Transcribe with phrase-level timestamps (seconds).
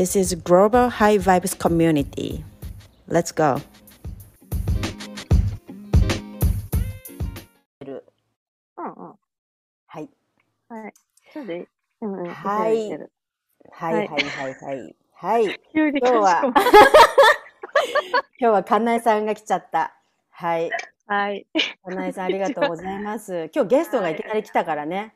[0.00, 2.42] This is Global High Vibes Community.
[3.06, 3.60] Let's go!
[7.84, 9.14] うんうん。
[9.86, 10.08] はい。
[10.70, 10.94] はい。
[11.34, 11.68] そうで、
[12.00, 12.32] うんうん。
[12.32, 12.88] はい
[13.70, 14.96] はいはいはいはい。
[15.12, 15.60] はい。
[15.74, 16.52] 今日は 今
[18.38, 19.94] 日はかなえさんが来ちゃった。
[20.30, 20.70] はい。
[21.08, 21.46] はい。
[21.84, 23.50] かなえさんありがとうございます。
[23.54, 25.14] 今日ゲストがいきなり来たからね。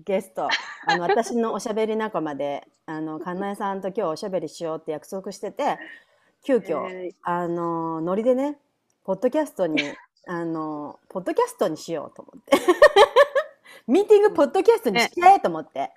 [0.00, 0.48] ゲスト。
[0.86, 5.78] あの、私のおしゃべり仲間で、あの、かなえさんと今日おしゃべりしようって約束してて、
[6.42, 8.58] 急遽、えーあの、ノリでね、
[9.04, 9.80] ポッドキャストに、
[10.26, 12.56] あの、ポッドキャストにしようと思って。
[13.86, 15.92] ミーティングポッドキャストにしちゃえと思って。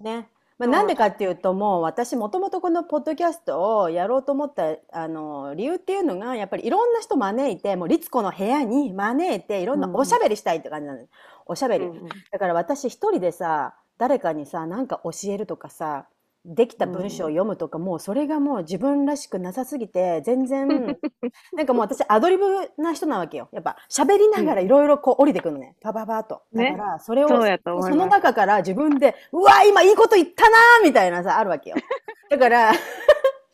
[0.00, 0.28] ね。
[0.58, 0.70] まあ、う。
[0.70, 11.10] んなんでかっていうともう私もともとこのポッドキャストをやろうと思ったあの理由っていうのがやっぱりいろんな人招いてもう律子の部屋に招いていろんなうんおしゃべりしたいって感じなんです、
[11.46, 11.90] おしゃべり、
[12.30, 16.06] だから私一人でさ誰かにさなんか教えるとかさ
[16.46, 20.68] できた文章を読むとか、もうそれがもう自分らしくなさすぎて全然
[21.52, 22.44] なんかもう私アドリブ
[22.78, 23.48] な人なわけよ。
[23.52, 25.74] やっぱ喋りながらいろいろこう降りてくるのね。
[25.80, 26.42] パパパッと。
[26.54, 27.92] だねからそれをそうやと思います。
[27.92, 31.76] その中から自分でうわ今いいこと言ったなーみたいなさあるわけよ。
[32.30, 32.72] だから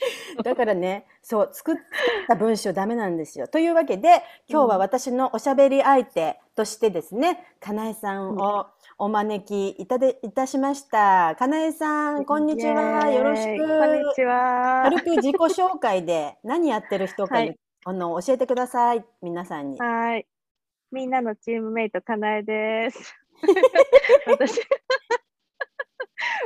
[0.42, 1.76] だからねそう作っ
[2.28, 3.48] た文章ダメなんですよ。
[3.48, 8.66] というわけで今日は私のおしゃべり相手としてですねかなえさんを
[8.98, 14.82] お招きいたでいたしましたかなえさんこんにちはよろしくこんにちは。
[14.84, 19.78] 軽く自己紹介で何やってる人かに、はいあの教えてください皆さんに。
[19.80, 20.26] はい。
[20.92, 23.12] みんなのチームメイト、かなえです。
[24.26, 24.60] 私、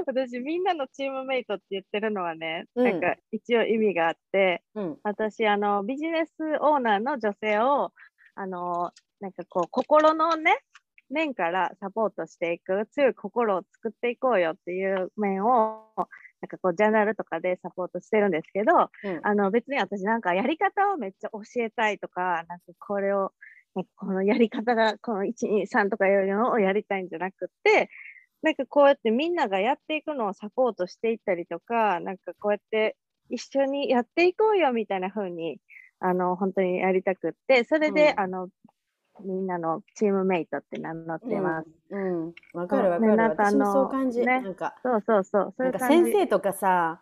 [0.06, 6.32] 私、みんなのチームメイトって言ってるのはね、うんなんか一応意味があって、うん私、あの、ビジネス
[6.62, 7.92] オーナーの女性を、
[8.34, 10.58] あの、なんかこう、心のね、
[11.10, 15.92] 面からサポートしていく、強い心を作っていこうよっていう面を、
[16.40, 19.22] なんかこう、ジャーナルとかでサポートしてるんですけど、うん。
[19.22, 23.32] あの、別に私なんかやり方をめっちゃ教えたいとか、なんかこれを、
[23.96, 27.90] このやり方がこの1、2、3とかいうのをやりたいんじゃなくって、
[28.42, 32.96] なんかこうやってみんながやっていくのをサポートしていったりとか、なんかこうやって
[33.30, 35.60] 一緒にやっていこうよみたいな風に、
[36.00, 38.18] あの、本当にやりたくって、それで、うん。
[38.18, 38.48] あの、
[39.24, 41.68] みんなのチームメイトって名乗ってます。
[41.90, 43.16] うん、わかるわかねる。
[43.16, 44.20] なんそう感じ。
[44.20, 44.40] ね。
[44.40, 45.54] なんか、そうそうそう。
[45.56, 47.00] そうないんか先生とかさ、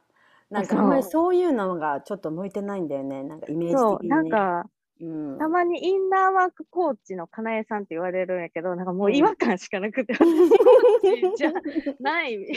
[0.51, 1.35] なんかあんまりそう。
[1.35, 3.23] いうのがちょっと向いてないんだよね。
[3.23, 4.09] なんかイメージ的に。
[4.09, 4.69] なんか、
[5.01, 11.53] うん、たまにインナーワークコーチのかなえさんって言われるんやけど、なんかもう違和感しかなくて、コーチじゃ
[11.99, 12.55] ない、コー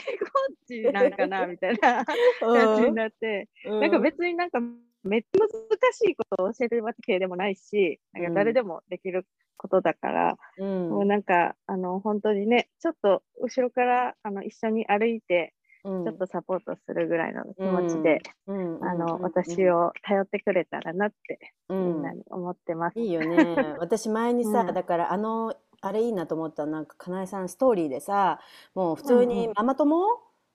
[0.67, 2.06] チなんかなみたいな
[2.40, 3.79] 感じになって、うん。
[3.81, 4.59] なんか別になんか
[5.03, 9.25] めっちゃ難しいことを教えてるわけでもないし、なんか誰でもできる
[9.57, 10.90] ことだから、うん。
[10.90, 15.53] もうなんか、あの、本当にね、ちょっと後ろからあの一緒に歩いて、
[15.84, 16.03] うん。
[16.06, 18.84] ちょっとサポートするぐらいの気持ちで、うん。
[18.85, 19.22] あの、うん。
[19.23, 22.00] 私を頼ってくれたらなって、みうん。
[22.00, 23.00] んなに思ってます。
[23.00, 23.35] いいよね。
[23.79, 24.73] 私前にさ、うん。
[24.73, 28.40] だからあのあれいいなと思ったなんかかなえさんストーリーでさ、
[28.73, 29.53] もう普通うんにうん。
[29.56, 30.06] ママ友、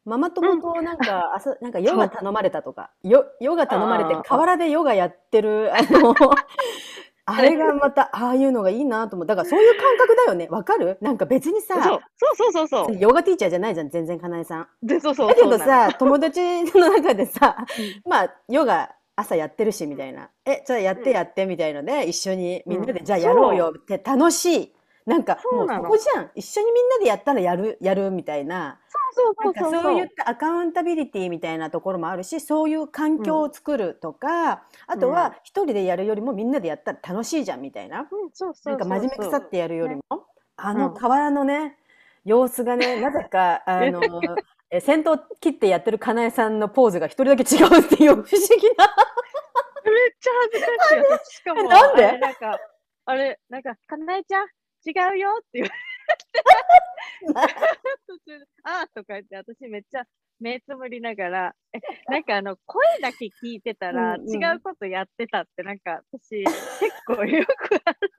[0.04, 6.14] ママ友となんか、あそなんか ヨガ頼まれたとか、ヨヨガ頼まれて河原でヨガやってるあの
[7.24, 9.26] あれがまたああいうのがいいなと思う。
[9.26, 10.48] だからそういう感覚だよね。
[10.50, 10.98] わかる？
[11.00, 12.00] なんか別にそうさ、そう
[12.36, 12.98] そうそうそう。
[12.98, 14.66] ヨガティーチャーじゃないじゃん全然かなえさん。
[14.82, 16.40] でそうそうだけどさ、友達
[16.78, 17.56] の中でさ、
[18.04, 20.30] うんまあ、ヨガ朝やってるしみたいな。
[20.44, 24.74] え、じゃあやってうんやってみたいので、一緒にみんなで、うんじゃあやろうよって楽しい。
[25.04, 26.30] なんかもうそこじゃん。
[26.34, 28.78] 一緒にみんなでやったらやる、やるみたいな。
[29.14, 29.82] そうなんかそうそう。
[29.82, 38.00] そういったアカウンタビリティみたいなところもあるし、そういう環境を作るとか、あとは一人でやるよりもみんなでやったら楽しいじゃんみたいな。
[38.00, 40.02] うんそうそうなんか真面目腐ってやるよりも、
[40.56, 40.78] あうん。
[40.78, 41.76] の河原のね、
[42.24, 44.02] 様子がね、 なぜか、あの、
[44.70, 44.80] え？
[44.80, 48.26] 先頭切ってやってるかなえさんのポーズが一人だけ違うっていう不思議
[48.78, 48.86] な。
[49.84, 50.96] めっちゃ恥ずかしい。
[50.96, 51.04] よ。
[51.24, 52.18] しかも、なんで？
[52.40, 52.58] か、
[53.04, 54.46] あれ、なんか、かなえちゃん、
[54.86, 55.76] 違うよって言われて、
[58.06, 60.04] 途中であーとか言って、私めっちゃ
[60.40, 61.78] 目つむりながら、え、
[62.10, 64.18] なんかあの、声だけ聞いてたら、違
[64.56, 66.50] うことやってたって、なんか、私、結
[67.06, 68.10] 構よくある。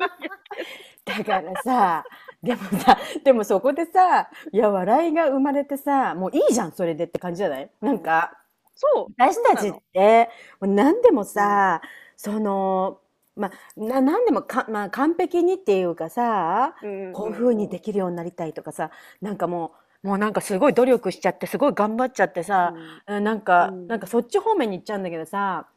[1.04, 2.06] だからさ、
[2.42, 7.70] でもさ、でもそこでさ、いや、笑いが生まれてさ、もういいじゃん、それでって感じじゃない？
[7.82, 8.40] なんか、
[8.74, 9.14] そう。
[9.18, 10.30] 私たちって、
[10.62, 11.82] もう何でもさ、
[12.16, 13.02] その、
[13.36, 16.76] まあ、な何でもか、まあ、完璧にっていうかさ、
[17.14, 18.92] こういう風にできるようになりたいとかさ、
[19.22, 22.74] なんかもう、もうなんかすごい努力しちゃって、すごい頑張っちゃってさ、
[23.08, 25.68] うんなんか、うんなんかそっち方面に行っちゃうんだけどさ、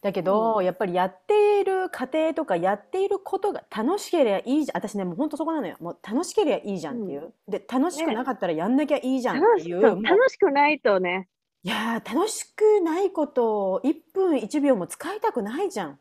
[0.00, 4.78] だけど、うんやっぱりやっている過程とかやっていることが楽しければいいじゃん。
[4.78, 5.76] 私ね、もう本当そこなのよ。
[5.80, 7.32] もう楽しければいいじゃんっていう。
[7.48, 9.80] で、楽しくなかったらやんなきゃいいじゃんっていう。
[9.82, 11.28] 楽しそうもう楽しくないとね。
[11.64, 15.98] いやー楽しくないことを1分1秒も使いたくないじゃん。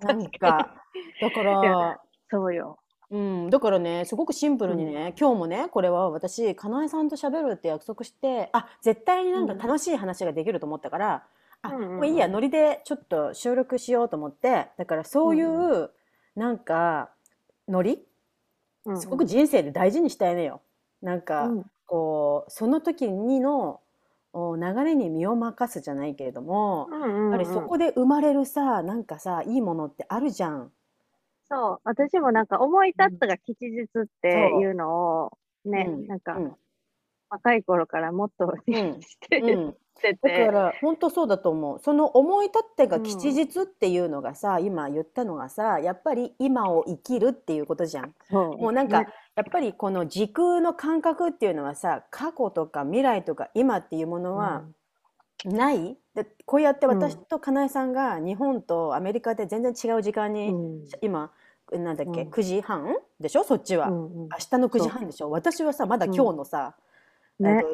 [0.00, 0.76] なんか
[1.20, 2.00] だから、
[2.30, 2.78] そうよ。
[3.10, 9.58] うん、だからねすごくシンプルにね、今日もねこれは私かなえさんと喋るって約束してあ絶対になんかうん。
[9.58, 11.24] 楽しい話ができると思ったから、
[11.62, 15.90] あもういいやノリでちょっと収録しようと思ってだからそういう、
[16.36, 17.10] なんか
[17.66, 18.04] ノリ
[18.84, 19.00] うん。
[19.00, 20.60] すごく人生で大事にしたいのよ。
[21.02, 21.64] なんか、うん。
[21.86, 23.80] こうその時にの
[24.32, 27.30] お流れに身を任すじゃないけれども、うんうんうん。
[27.32, 30.72] やっぱりそこで生まれるさなんかさいいものってあるじゃん。
[31.50, 36.06] そう、私もなんか思い立ったが吉日っていうのをね、うん。
[36.06, 36.56] なんかうん
[37.30, 38.64] 若い頃からもっとし
[39.28, 41.78] てうん、てだかて、ら本当そうだと思う。
[41.78, 48.14] その思い立ってが吉日っていうのがさ、今言ったのがさやっぱり今を生きるっていうことじゃん。
[48.30, 54.64] もうなんか、ねやっぱりこの時空の感覚っていうのはさ過去とか未来とか今っていうものは
[55.44, 60.84] ない、でこうやって私とかなえさんが日本とアメリカで全然違う時間に、うん。
[61.02, 61.30] 今
[61.70, 62.30] なんだっけ、うん。
[62.30, 63.44] 9時半でしょ？
[63.44, 64.10] そっちは、うんうん。
[64.22, 65.30] 明日の9時半でしょ？
[65.30, 66.87] 私はさまだ今日のさ、ねえ
[67.44, 67.66] っと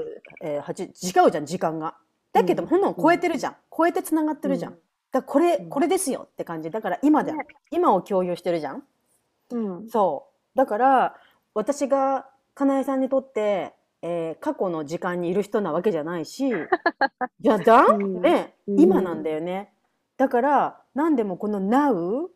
[0.43, 1.97] えー8違うじゃん時間が。
[2.33, 2.69] だけど、うん。
[2.69, 3.57] ほんの超えてるじゃん。
[3.77, 4.73] 超えてつながってるじゃん。
[4.73, 4.79] うん。
[5.13, 5.69] だこれ、うん。
[5.71, 6.71] これですよって感じ。
[6.71, 7.31] だから今だ。
[7.33, 7.47] よ、ね。
[7.71, 8.85] 今を共有してるじゃん。
[9.51, 9.89] うん。
[9.89, 10.59] そう。
[10.59, 11.15] だから
[11.55, 16.51] 私がかなえさんにとって、えー過去の時間にいる人なわけじゃないし
[17.41, 17.83] じゃだ？
[17.93, 18.23] ん、うん。
[18.23, 18.55] ね。
[18.67, 18.81] うん。
[18.81, 19.73] 今なんだよね。
[20.17, 22.29] だから何でもこの Now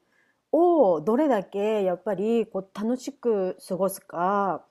[0.53, 4.65] をどれだけやっぱりこう楽しく過ごすか、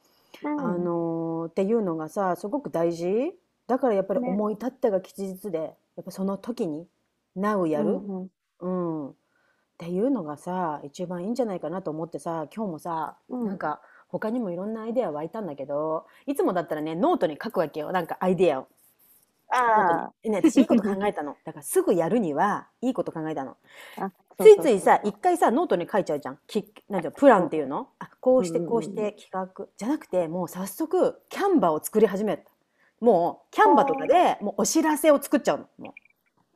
[0.43, 0.59] うん。
[0.59, 3.33] あのーっていうのがさすごく大事？
[3.67, 4.29] だからやっぱりね。
[4.29, 6.87] 思い立ったが吉日で、やっぱその時に
[7.37, 8.29] Now やる、うん
[8.59, 9.05] うん。
[9.05, 9.13] うん、っ
[9.77, 13.45] ていうのがさ一番いいんじゃないかなと思ってさ今日もさ、うん。
[13.47, 17.91] なんか他にもいろんなアイデア湧いたんだけどいつもだったらねノートに書くわけよ。
[17.91, 18.67] なんかアイデアを。
[19.49, 21.37] あでね、私いいこと考えたの。
[21.45, 23.55] だからすぐやるにはいいこと考えたの。
[23.97, 26.39] ああ、ついついさ一回さノートに書いちゃうじゃん。
[26.47, 27.89] きなんていうのプランっていうの？
[27.99, 29.65] あこうしてこうして企画。
[29.77, 32.43] じゃなくてもう早速 Canva を作り始めた。
[32.99, 35.63] もう Canva とかでもうお知らせを作っちゃうの。
[35.79, 35.93] も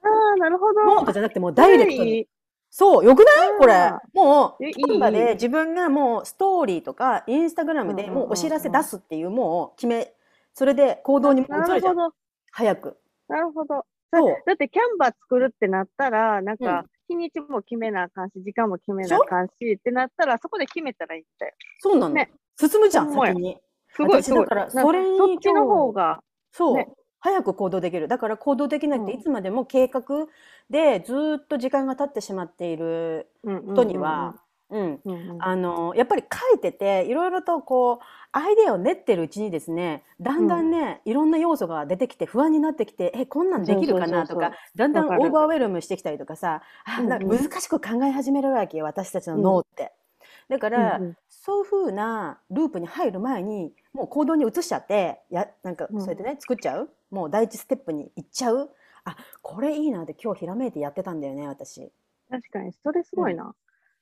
[0.04, 0.14] そう。
[0.14, 0.82] ああ、なるほど。
[0.82, 2.28] うノートじゃなくてもうダイレクトに。
[2.70, 3.58] そう、よくない？
[3.60, 3.74] これ。
[3.74, 4.02] あ。
[4.14, 10.14] もう、 Canva で自分がもうストーリーとかインスタグラムでもうお知らせ出すっていうもう決め、
[10.54, 11.96] それで行動にもな移るじゃん。
[11.96, 12.16] るほど。
[12.52, 12.98] 早く。
[13.28, 13.86] なるほど。
[14.14, 14.36] そう。
[14.46, 21.54] だって Canva 作るってなったら、なんか、日にちも決めなあかんし、時間も決めなあかんし、ってなったら、そこで決めたらいいんだよ。
[21.80, 22.16] そうなの。
[22.16, 23.58] ね進むじゃん、先に。
[23.90, 24.46] すごい、すごい。
[24.46, 26.76] 私だからそれにそっちの方が、そう。
[26.76, 26.88] ね
[27.24, 28.08] 早く行動できる。
[28.08, 30.02] だから行動できなくて、うんいつまでも計画
[30.72, 34.41] でずーっと時間が経ってしまっている人には、
[34.72, 35.30] うん、うんうん。
[35.32, 44.26] うん、あのやっぱり書いてていろいろとこうアイデアを練ってるうちにですねだんだんね、いろんな要素が出てきて不安になってきてえこんなんできるかな？
[44.26, 47.32] とかだんだんオーバーウェルムしてきたりとかさあなんかうん。
[47.32, 49.92] うん難しく考え始めるわけよ私たちの脳って。
[50.50, 51.18] だから、うんうん。
[51.30, 56.00] そういうふうなループに入る前にもう行動に移しちゃってやなんかうん。
[56.00, 56.90] そうやってね、作っちゃう？
[57.10, 58.70] もう第一ステップに行っちゃう？
[59.04, 61.92] あこれいいなって今日ひらめいてやってたんだよね私。
[62.30, 63.56] 確かに、それすごいな。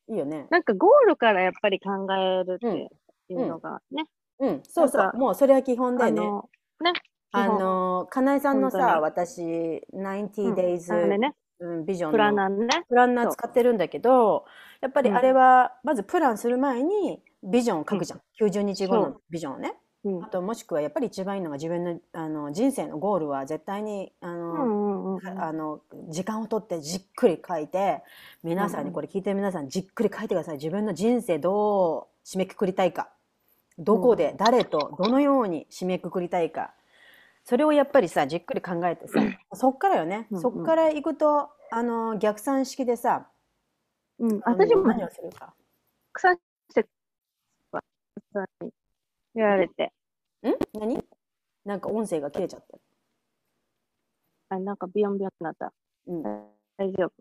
[0.10, 0.48] いいよね。
[0.50, 2.89] なんかゴールからやっぱり考えるって
[3.30, 4.06] いうのがね。
[4.39, 5.18] うん、そうそう。
[5.18, 6.50] もうそれは基本だよ
[6.82, 6.92] ね。
[6.92, 7.00] ね。
[7.32, 9.01] あのかなえさんのさに。
[9.01, 10.08] 私うん。
[10.08, 12.86] 90 days、うんビジョンプランのナーね。
[12.88, 14.46] プランナー使ってるんだけど
[14.82, 15.18] やっぱりうん。
[15.18, 20.24] あれはまずプランする前にビジョンを書くじゃん、90日後のビジョンをねうん。
[20.24, 28.01] あともしくはやっぱり一番いいのが自分のあの人生のゴールは絶対にあの、時間をとってじっくり書いて
[28.44, 30.56] 皆さんにこれ聞いてる皆さんじっくり書いてください。
[30.56, 33.10] 自分の人生どう締めくくりたいか。
[33.77, 36.74] どこで誰とどのように締めくくりたいか。
[37.46, 39.22] それをやっぱりさじっくり考えてさ
[39.53, 40.27] そっからよね。
[40.36, 43.27] そっから行くとあの逆算式でさ
[44.20, 45.53] うん、私も何をするか
[49.36, 49.93] 言われて、
[50.43, 51.03] ん何？
[51.65, 52.77] なんか音声が切れちゃった
[54.55, 55.71] あなんかビヨンビヨンになった。
[56.07, 56.24] うん。
[56.77, 57.12] 大丈夫。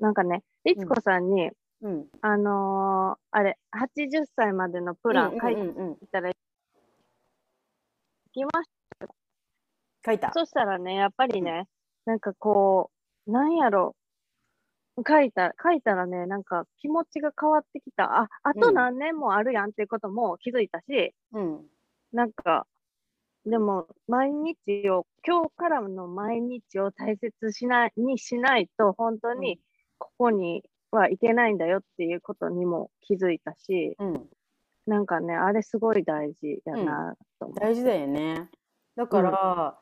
[0.00, 1.50] なんかね、いつこさんに、
[1.82, 2.06] うん。
[2.20, 5.96] あのーあれ、80歳までのプラン書いてうんうんうん。
[6.10, 6.32] たら、
[8.32, 8.70] きまし
[10.04, 10.32] 書いたた。
[10.32, 11.66] そしたらね、やっぱりね、
[12.06, 12.90] なんかこ
[13.26, 13.94] う、なんやろ。
[15.06, 18.22] 書いた、書いたらね、なんか気持ちが変わってきた。
[18.22, 21.66] あ、あとうん何年もあるやんっていうことも気づいたし、うん。
[22.12, 22.66] なんか、
[23.44, 29.58] でも、毎日を、今日からの毎日を大切しない、にしないと、本当に
[29.98, 34.28] ここにはいけないんだよっていうことにも気づいたし、うん。
[34.86, 37.60] なんかね、あれすごい大事やなと思う。
[37.60, 38.48] 大事だよね。
[38.96, 39.78] だから、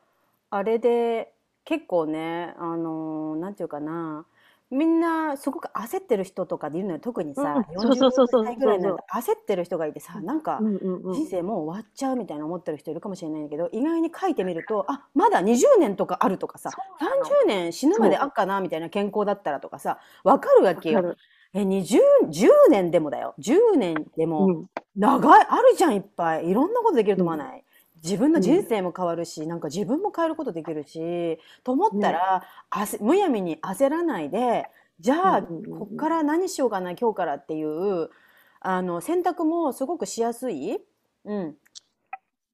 [0.49, 1.33] あれで
[1.65, 4.25] 結構ね、あのーなんていうかな、
[4.73, 6.99] みんなすごく焦ってる人とかでいるのよ。
[6.99, 7.63] 特にさ、うん。
[7.79, 10.65] そうそうそうそう40歳ぐらいになると焦ってる人がいてさ、なんか
[11.11, 17.25] 人生もう終わっちゃうみたいな思ってる人いるかもしれないんだけど、意外に書いてみると、あ、まだ20年とかあるとかさ、そうなの。
[17.25, 21.15] 30年死ぬまであっかなみたいな健康だったらとかさ、わかるわけよ。
[21.53, 23.35] え、20、10年でもだよ。
[23.37, 24.65] 10年でも、うん。
[24.95, 26.47] 長い、あるじゃん、いっぱい。
[26.47, 27.63] いろんなことできると思わない、
[28.03, 34.67] 自分の人生も変わるし、なんか自分も変えることできるし、と思ったら、焦むやみに焦らないで、
[34.99, 38.09] じゃあ、うんうんうんうんこっから何しようかな、今日からっていう、
[38.59, 40.79] あの、選択もすごくしやすい。
[41.25, 41.57] うん。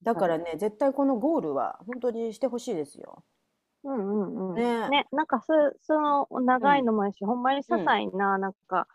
[0.03, 3.23] だからね、絶対このゴールは本当にしてほしいですよ。
[3.83, 4.55] うんうんうん。
[4.55, 8.87] ねね、なんかそ、その長いのもやし、ほんまに些細な、なんか、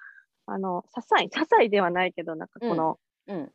[0.47, 3.37] あの、些細、些細ではないけど、なんかこの、うん。
[3.37, 3.53] ね、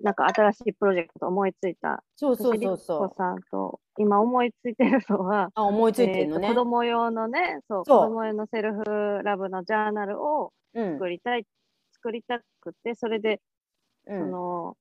[0.00, 3.16] なんか新しいプロジェクト思いついた、そうそう私そうそう。
[3.16, 6.54] さんと、今思いついてるのは、あ、思いついてるのねえーと子。
[6.54, 8.84] 供用のね、そう、そう子供用のセルフ
[9.24, 10.98] ラブのジャーナルをうん。
[10.98, 11.46] 作りたい、
[11.92, 13.40] 作りたくて、それで、
[14.18, 14.30] そうん。
[14.30, 14.76] の、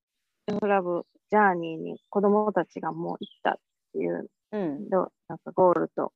[0.47, 3.55] セルフラブジャーニーに子供たちがもう行ったっ
[3.93, 4.89] ていううん。
[4.89, 6.13] の、なんかゴールと、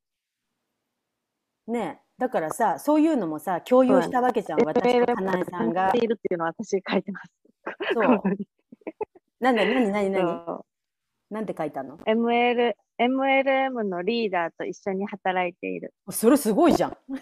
[1.68, 6.00] ねだからさ、そういうのもさ、共有したわけじゃん、私とかなえさんがい。
[6.08, 7.32] るっていうのは私書いてます。
[7.94, 8.24] そう
[9.44, 10.26] なんだ、なになになに？
[11.30, 15.94] なんて書いたの？ML、MLM のリーダーと一緒に働いている。
[16.10, 16.98] それすごいじゃん。
[17.10, 17.20] うん、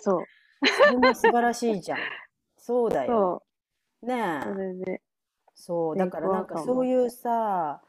[0.00, 0.24] そう。
[0.66, 1.98] それも素晴らしいじゃん。
[2.58, 3.42] そうだよ。
[4.02, 4.52] そねう。
[4.52, 5.02] それで、
[5.54, 7.80] そう、だからなんかそういうさ、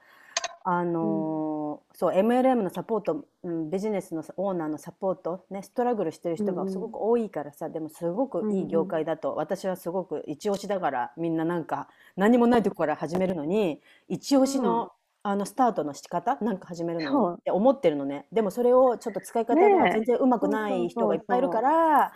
[0.70, 6.66] あのーそう、MLM のサポート、うん、ビジネスのオーナーのサポート、ね、ストラグルしてる人うんうん。
[6.66, 14.90] がすごく多いからさ、でもすごくいい業界だと、私はすごく一押しだから、みんななんか何もないとこから始めるのに、一押しの、うん。
[15.24, 18.28] あのスタートの仕方なんか始めるのって思ってるのね。
[18.32, 22.14] でもそれをちょっと使い方が全然うまくない人がいっぱいいるから、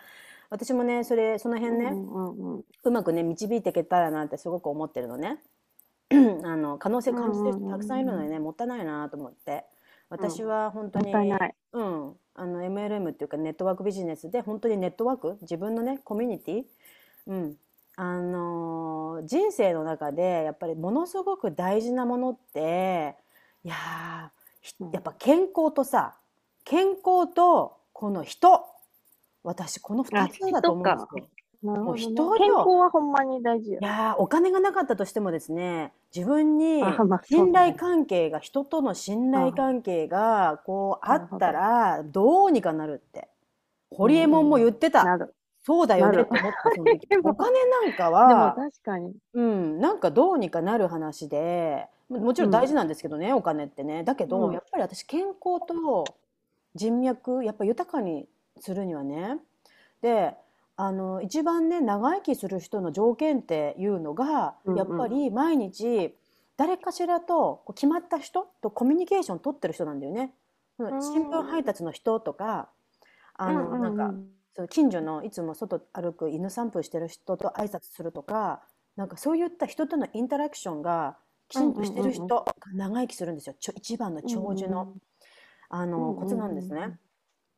[0.50, 5.40] 私もね、それ、その辺ね、うんうんうん、うまくね導いていけたらなってすごく思ってるのね
[6.44, 9.66] あの可能性感じてる人たくさんいるのにねもったいないなと思って。
[10.10, 11.56] 私は本当もに、ったいない。
[11.72, 16.64] うん、あの MLM っていうかネットワークビジネスで本当にネットワーク自分のねコミュニティ、
[17.28, 17.56] うん。
[17.96, 23.16] あのー人生の中でやっぱりものすごく大事なものって
[23.64, 23.76] いや
[24.94, 26.16] やっぱ健康とさ
[26.64, 28.66] 健康とこの人。
[29.44, 31.30] 私この2つだと思うんですよ。
[31.64, 32.02] なるほど、ね。
[32.02, 33.80] 人よ健康はほんまに大事よ。
[33.82, 33.84] い。
[33.86, 36.84] やーお金がなかったとしてもですね自分に
[37.24, 43.30] 信頼関係が、人との信頼関係がこうあったらどうにかなるって。
[43.92, 45.06] ホリエモンも言ってた。
[45.64, 46.22] そうだよね。
[46.22, 47.08] って思ったその時。
[47.08, 49.16] で もお金なんかでもは確かに。
[49.34, 54.04] うん、なんかどうにかなる話でももちろん大事なんですけどね、お金ってね。
[54.04, 54.54] だけど、うん。
[54.54, 56.06] やっぱり私健康と
[56.74, 58.28] 人脈やっぱ豊かに
[58.60, 59.38] するにはね。
[60.02, 60.36] で
[60.82, 64.78] あの一番ね長生きする人の条件っていうのが、うんうん。
[64.80, 66.16] やっぱり毎日
[66.58, 70.34] 誰かしらとこう決まった人とコミュニケーション取ってる人なんだよね。
[70.78, 72.70] その新聞配達の人とか
[73.36, 73.96] あの、うんうんうん。
[73.96, 74.20] なんか
[74.56, 78.64] その近所のいつも外歩く犬散歩してる人と挨拶するとか
[78.96, 81.16] なんかそういった人とのインタラクションが
[81.48, 83.56] きちんとしてる人が長生きするんですよ。
[83.60, 84.96] ちょ一番の長寿の,、
[85.70, 86.16] あのうんうんうん。
[86.22, 86.98] コツなんですね。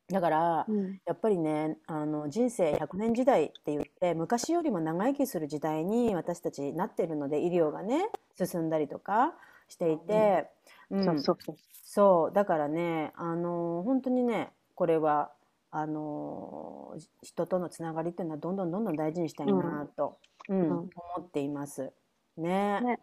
[0.10, 1.00] だからうん。
[1.06, 9.34] やっぱりねあの人生100年時代って言って昔よりも長生きする時代に私たちなっているので医療がね進んだりとか
[9.70, 10.50] していて、
[10.90, 11.04] うん。
[11.04, 11.56] そうそうそう。
[11.72, 12.36] そう。
[12.36, 15.32] だからねあの本当にねこれは
[15.72, 20.20] あの人とのつながりっていうのはどんどんどんどん大事にしたいなと、
[20.50, 20.62] うん。
[20.62, 21.92] うん思っています。
[22.38, 22.82] ね。
[22.82, 23.00] ね。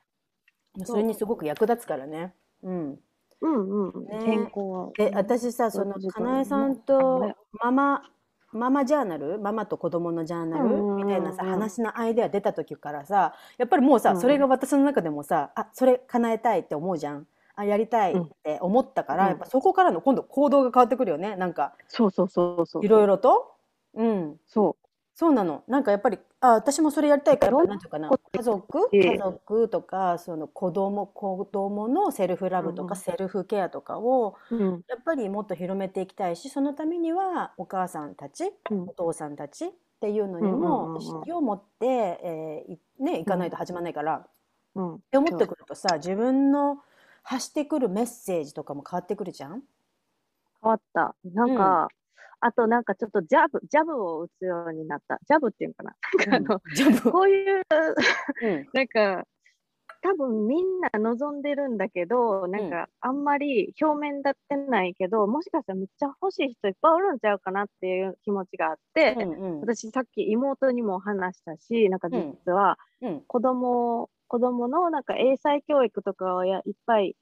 [0.85, 2.35] それにすごく役立つからね。
[2.63, 3.01] うん、
[3.43, 4.05] うんうん。
[4.07, 4.21] ね。
[4.25, 4.91] 健康は。
[4.97, 8.03] で私さそのかなえさんねとママ
[8.53, 9.39] ママジャーナル？
[9.39, 10.69] ママと子供のジャーナル？
[10.97, 17.27] みたいなさ話のアイデア出た時からさやっぱりもうさうんそれが私の中でもさあそれ叶えたいって思うじゃん。
[17.57, 19.29] あやりたいって思ったから、うん。
[19.31, 21.37] やっぱそこからの今度行動が変わってくるよね。
[21.37, 22.85] なんかそうそうそうそう。
[22.85, 23.55] いろいろと？
[23.95, 24.77] うん、そ
[25.21, 25.65] そうなの。
[25.69, 34.83] なんかやっぱり、あ、私もそれやりたいから、なんていうかな、家族、ええ家族とか、その子供、子供のセルフラブとか、セルフケアとかを、うん。
[34.89, 41.87] やっぱりもっと広めていきたいし、そのためにはお母さんたち、うんお父さんたちっていうのにもうん意識を持って、
[42.25, 44.27] えーいね、行かないと始まらないから、
[44.75, 44.95] うん。
[44.97, 46.79] って思ってくるとさ、自分の
[47.23, 49.63] 発してくるメッセージとかも変わってくるじゃん？
[50.63, 51.17] 変わった。
[51.25, 51.89] なんか、
[52.41, 55.19] あとなんかちょっとジャブ、ジャブを打つようになった。
[55.29, 55.95] ジャブっていうのかな。
[56.27, 57.13] なんかあの、ジャブ。
[57.13, 57.63] こういう、
[58.43, 59.27] うん なんか、
[60.03, 77.15] 多分みんな望んでるんだけど、なんかあんまり表面立ってないけど、もしかしたらめっちゃ欲しい人いっぱいおるんちゃうかなっていう気持ちがあって、うんうん私さっき妹にも話したし、なんか実はうん子供、子供のなんか英才教育とかをやいっぱい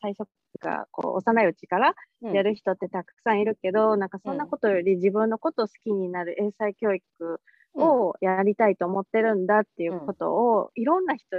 [0.00, 2.32] 最初かこう幼いうちからうん。
[2.32, 7.40] やる人ってたくさんいるけど、なんかそんなことより自分のことを好きになる英才教育
[7.74, 11.36] をやりたいと思ってるんだっていうことを、いろんな人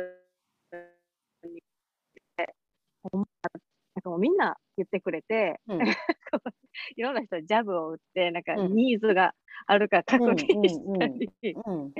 [1.44, 1.62] に
[3.04, 3.50] 思った
[3.98, 5.80] なんかもうみんな言ってくれて、うん。
[6.96, 8.76] いろんな人にジャブを打って、なんかうん。
[8.76, 9.34] ニーズが
[9.66, 11.32] あるか確認したり、
[11.66, 11.94] うん。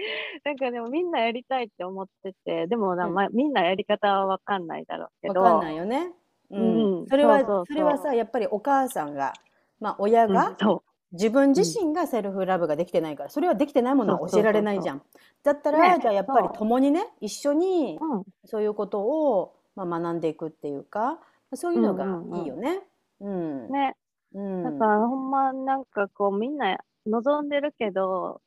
[0.44, 3.14] なんかでもみんなやりたいって思ってて、でもな、うん。
[3.16, 6.14] まあ、みんなやり方はわかんないだろうけど、わかんないよね。
[6.50, 7.00] うん。
[7.00, 7.08] うん。
[7.08, 9.34] それはそれはさやっぱりお母さんが
[9.80, 10.34] まあ親うん。
[10.34, 15.02] がそ自分自身がセルフラブができてないからそれはできてないものは教えられないじゃん。
[15.44, 16.02] だったらね。
[16.02, 17.98] じゃあやっぱり共にね一緒に
[18.46, 21.20] そういうことをまあ学んでいくっていうか
[21.54, 22.06] そういうのが
[22.38, 22.82] いいよね。
[23.22, 23.72] うん。
[23.72, 23.96] ね、
[24.34, 24.64] うん。
[24.64, 28.42] だからほんまなんかこうみんな望んでるけど、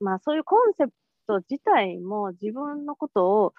[0.00, 0.92] まあそういうコンセプ
[1.26, 3.56] ト自体も自分のことを好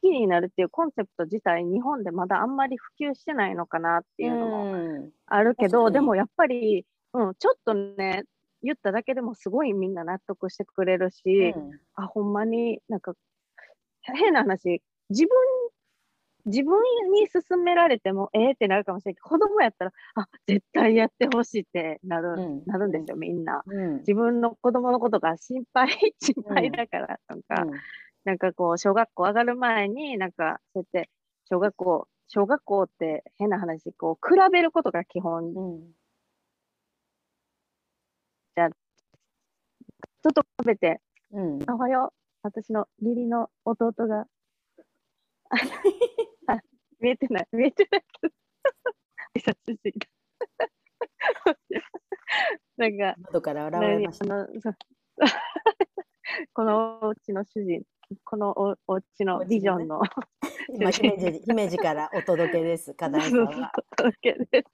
[0.00, 5.10] きになるっていうコンセプト自体日本でまだあんまり普及してないのかなっていうのもうん。
[5.26, 8.24] あるけど、でもやっぱり、うん、ちょっとね
[8.62, 11.70] 言っただけでもすごいみんな納得してくれるし、うん。
[11.94, 13.14] あほんまになんか
[14.02, 15.30] 変な話自分
[16.46, 16.80] 自分
[17.12, 22.62] に勧められてもええってなるかもしれないけど子供やったらあ絶対やってほしいってなる,、うん。
[22.64, 23.62] なるんですよみんな。
[23.66, 23.98] うん。
[23.98, 25.88] 自分の子供のことが心配
[26.20, 27.66] 心配だからとか、
[28.24, 31.10] なんかこう小学校上がる前になんかそうやって
[31.48, 35.94] 小学校小学校って変な話こう比べることが基本うん
[40.22, 41.00] 人と比べて
[41.32, 42.20] うんおはよう。
[42.42, 44.26] 私の義理の弟が。
[46.46, 46.58] あ
[46.98, 47.48] 見えてない。
[47.52, 48.34] 見えてないけど。
[49.36, 50.08] 挨拶してきた。
[52.76, 54.26] なんか、窓から現れ何ました。
[56.54, 57.82] このお家の主人、
[58.24, 60.02] このおお家のビジョンの
[60.74, 62.94] 今姫路姫路からお届けです。
[62.94, 63.72] 課題さんは。
[63.96, 64.70] 届けです。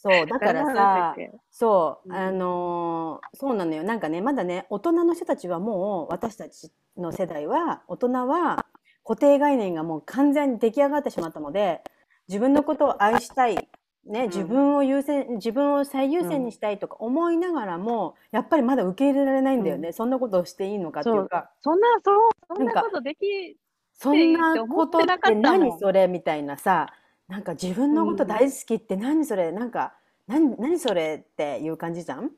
[0.00, 1.16] そうだからさ
[1.50, 8.66] そう、うんあのーそうなのよなんかねまだね大人の人たちはもう私たちの世代は大人は
[9.04, 11.82] 固定概念がもう完全に出来上がってしまったので
[12.28, 13.68] 自分のことを愛したい、
[14.08, 21.50] ね、自分を優先自分を最優先にしたいとか思いながらも、やっぱりまだ受け入れられないんだよね、そんなことをしていいのかっていうか。
[21.60, 23.56] そんな、そう、そんなことでき、
[23.94, 26.86] そんなことって何それみたいなさ
[27.26, 29.94] なんか自分のこと大好きって何それなんか
[30.28, 32.30] 何何それっていう感じじゃん？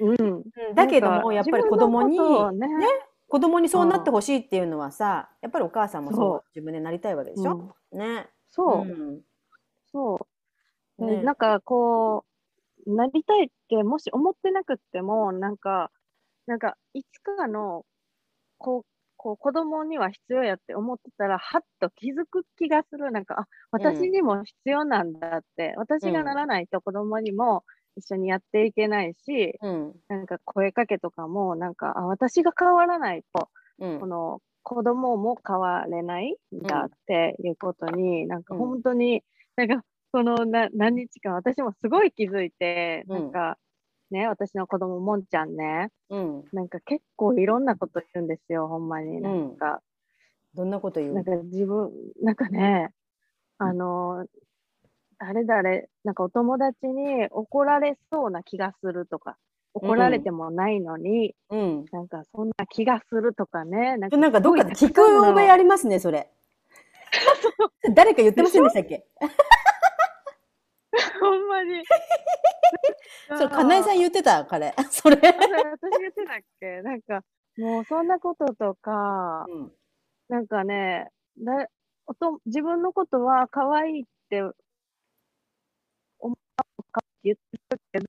[0.00, 0.42] うん。
[0.74, 2.18] だけどもやっぱり子供に、
[2.58, 2.66] ね。
[2.66, 2.86] ね
[3.28, 8.28] 子供にそうなってほしいっていうのはさやっぱりお母さんもそう自分でなりたいわけでしょ、ね。
[8.50, 9.20] そう、ん。
[9.92, 10.26] そう。
[10.98, 11.16] ね。
[11.16, 12.24] でなんかこ
[12.86, 15.90] う、なりたいってもし思ってなくっても、なんか、
[16.46, 17.86] なんかいつかの、
[18.58, 23.12] こう、こう子供には必要やって思ってたら、はっと気づく気がする。
[23.12, 27.64] なんか、あ、私にも必要なんだって、私がならないと子供にも
[27.96, 30.00] 一緒にやっていけないし、うん。
[30.08, 34.00] なんか声かけとかも、なんか、あ、私が変わらないと、うん。
[34.00, 38.56] この子供も変われないんだっていうことに、なんかうん。
[38.56, 39.22] 本当に、
[39.56, 43.14] なんかこのな何日間、私もすごい気づいて、うん。
[43.14, 43.58] なんか
[44.12, 46.44] ね、私の子供もんちゃんね、うん。
[46.52, 49.20] なんか結構いろんなこと言うんですよ、ほんまに。
[49.20, 49.82] なんか、
[50.54, 51.14] どんなこと言う？
[51.14, 51.90] なんか自分、
[52.22, 52.92] なんかね、
[53.58, 54.24] あの、
[55.18, 55.62] 誰々、
[56.04, 59.36] なんかお友達に怒られそうな気がするとか、
[59.74, 61.84] 怒られてもないのに、うん。
[61.90, 63.96] なんかそんな気がするとかね。
[63.96, 66.30] なんなんかどっかで聞く覚えありますねそれ。
[67.96, 69.08] 誰か言ってませんでしたっけ？
[71.20, 71.82] ほんまに。
[73.38, 74.74] そうかなえさん言ってた彼。
[74.90, 76.82] それ、あそれ私言ってたっけ？
[76.82, 77.22] なんか、
[77.58, 79.72] もうそんなこととか、うん。
[80.28, 81.68] なんかね、だ
[82.06, 84.42] おと自分のことは可愛いって
[86.18, 86.32] 思
[86.78, 88.06] うかって言ってるけど、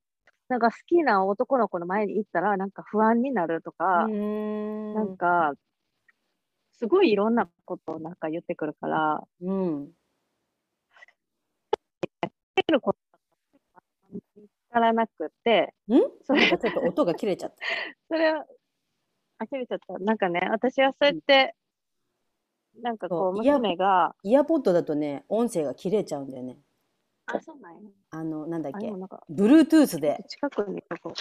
[0.50, 4.93] なんか好きな男の子の前に行ったら、なんか不安になるとか、うん。
[4.93, 5.54] なんか、
[6.78, 9.91] すごいいろんなことをなんか言ってくるから、うん
[12.21, 13.00] 言ってること
[13.76, 15.93] が見つからなくて、ん？
[16.25, 17.55] それなんかちょっと音が切れちゃった。
[18.09, 18.45] それは、
[19.38, 19.97] あきれちゃった。
[19.99, 21.55] なんかね、私はそうやって、
[22.81, 26.59] なんかこう、そう娘が、イヤポッドだとね、音声が切れちゃうんだよね。
[27.27, 27.89] あ、そうなんや。
[28.09, 28.77] あの、なんだっけ？
[28.79, 31.13] あでも、なんか、Bluetooth で、近くにここ。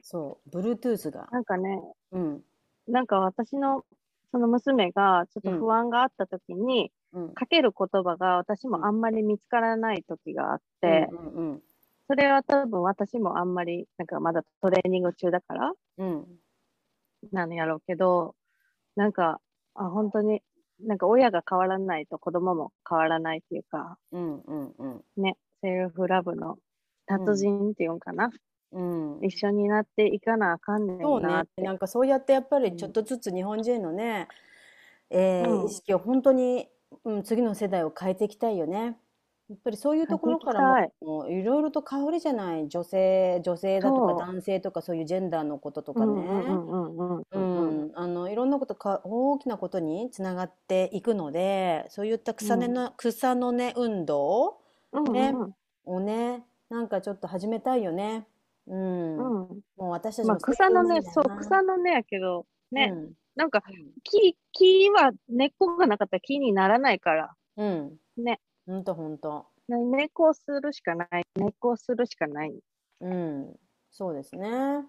[0.00, 1.28] そう、Bluetooth が。
[1.30, 2.42] なんかね、うん、
[2.86, 3.84] なんか私の、
[4.30, 7.34] その娘がちょっとうん不安があった時に、うん。
[7.34, 11.62] かける言葉が私もあんまり見つからない時があって、うんうん
[12.08, 16.26] それは多分私もあんまり、なんかまだトレーニング中だからうん。
[17.32, 18.34] なのやろうけど、
[18.96, 19.40] なんか、
[19.74, 20.42] あ、本当に、
[20.80, 26.56] なんか親が変わらないと子供も変わらないっていうか、うんうんうんね、セルフラブの
[27.06, 28.30] 達人っていうんかな、
[28.72, 29.18] うん。
[29.22, 31.62] 一緒になっていかなあかんねんそうねなって。
[31.62, 34.28] なんかそうやってやっぱりうんちょっとずつ日本人のね、
[35.10, 36.68] えーうん意識を本当に、
[37.04, 38.96] うん、次の世代を変えていきたいよね。
[39.48, 44.08] やっぱりそういうところからももういろいろと変わるじゃない女性女性だとそう。
[44.18, 47.88] か男性とかそういうジェンダーのこととかね、うんうんうんうんうんううん。
[47.88, 54.60] ん、あのいろんなことか大きなことにつながっていくのでそういった草根の、草の根運動
[54.92, 55.54] うんねうん。
[55.84, 58.26] をねなんかちょっと始めたいよね。
[58.66, 59.60] うん、うん。
[59.76, 63.12] もう私たちまあも草の根、そう、草の根やけど、ね、うん。
[63.36, 63.62] なんか
[64.04, 67.98] 木、木は根っこがなかったら木にならないから、うん。
[68.16, 68.40] ね。
[68.68, 69.46] ほんとほんと。
[70.12, 72.54] こをするしかない、根っこをするしかない。
[73.00, 73.56] うん。
[73.90, 74.84] そうですね。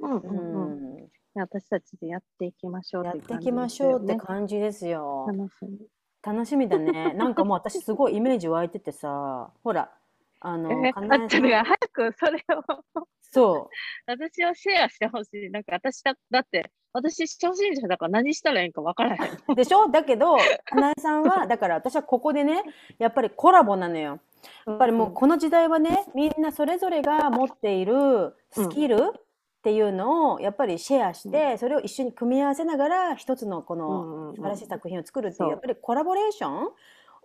[0.00, 1.00] うんううんうん。
[1.04, 1.08] ん。
[1.34, 5.26] 私たちでやっていきましょうやっっていきましょうって感じですよ。
[5.26, 5.78] 楽しみ。
[6.24, 7.14] 楽しみだね。
[7.14, 9.92] なんかもう私すごいイメージ湧いててさ、ほら、
[10.40, 12.84] あの、え、かなえさん早くそれを
[13.20, 13.70] そ
[14.06, 15.50] 私をシェアしてほしい。
[15.50, 19.32] なんか私だ、だって、私初心者だから何したらいいんか分からへん。
[19.48, 19.54] う。
[19.54, 19.88] でしょ？
[19.88, 22.62] だけど、かなえさんは、だから私はここでね、
[22.98, 24.20] やっぱりコラボなのよ。
[24.66, 29.20] やっぱりもうこの時代はね、みんなそれぞれが持っているスキルっ
[29.62, 36.68] ていうのをやっぱりシェアして、それを一緒に組み合わせながら一つのこの素晴らしい作品を作るっていう、やっぱりコラボレーション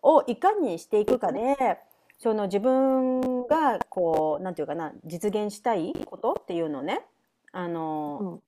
[0.02, 1.78] をいかにしていくかで、
[2.18, 7.06] その自分がこう、なんていうかな、実現したいことっていうのをね、
[7.52, 8.40] あの、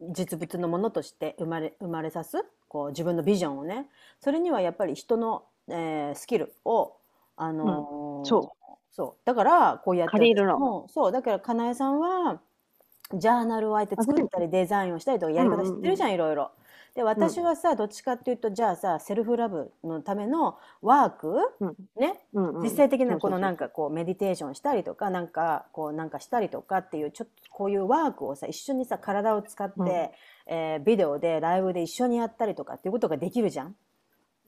[0.00, 3.86] 実物のものとして生まれ生まれさすこう自分のビジョンをね。
[4.20, 6.96] それにはやっぱり人の、えースキルを
[7.36, 8.52] あのーそ
[8.90, 9.26] そう。
[9.26, 10.86] だからこうやって借りるの。
[10.88, 11.12] そう。
[11.12, 12.40] だからかなえさんは
[13.14, 16.50] ジャーナルをあえて作ったりデザインをしたりとかやり方知ってるじゃん、いろいろ。
[16.96, 21.76] で私はさどっちかっていうとじゃあさセルフラブのためのワーク、うん。
[21.94, 22.18] ね？
[22.62, 29.86] 実際的なこのなんかこうメディテーションしたりとかなんかこうなんかしたりとかっていうちょっとこういうワークをさ一緒にさ体を使って、うん。
[30.48, 33.76] えービデオでライブで一緒にやったりとかっていうことができるじゃん？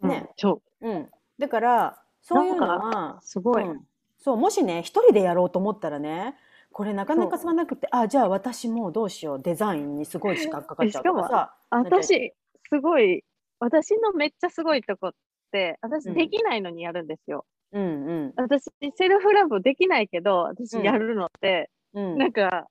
[0.02, 0.08] うん。
[0.10, 0.88] ね、そう。
[0.88, 1.08] うん、
[1.38, 3.62] だからそういうのはすごい。
[3.62, 3.80] うん。
[4.18, 6.34] そうもしね一人でやろうと思ったらね
[6.72, 11.54] これなかなか進まなくてあじゃあ私もうどうしようデザインにすごい時間かかっちゃうとかさ。
[11.70, 12.32] 私、
[12.68, 13.24] すごい、
[13.58, 15.12] 私のめっちゃすごいとこっ
[15.52, 16.14] て、私うん。
[16.14, 17.44] できないのにやるんですよ。
[17.72, 18.32] うんうん。
[18.36, 22.18] 私、セルフラブできないけど、私うんやるのって、うん。
[22.18, 22.66] なんか、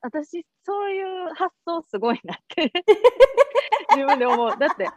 [0.00, 2.72] 私、そういう発想すごいなって、
[3.96, 4.56] 自分で思う。
[4.58, 4.88] だって、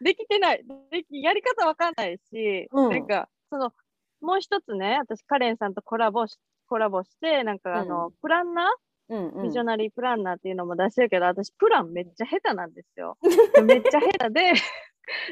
[0.00, 2.90] できてない、できやり方わかんないし、うん。
[2.90, 3.72] なんか、その、
[4.20, 8.66] もう一つね、私、カレンさんとコラボし、コラボして、なんか、あの、うプランナー
[9.08, 9.42] うんうん。
[9.44, 13.16] ビジョナリープランナーっていうのも出してるけど、私、プランめっちゃ下手なんですよ。
[13.64, 14.52] めっちゃ下手で、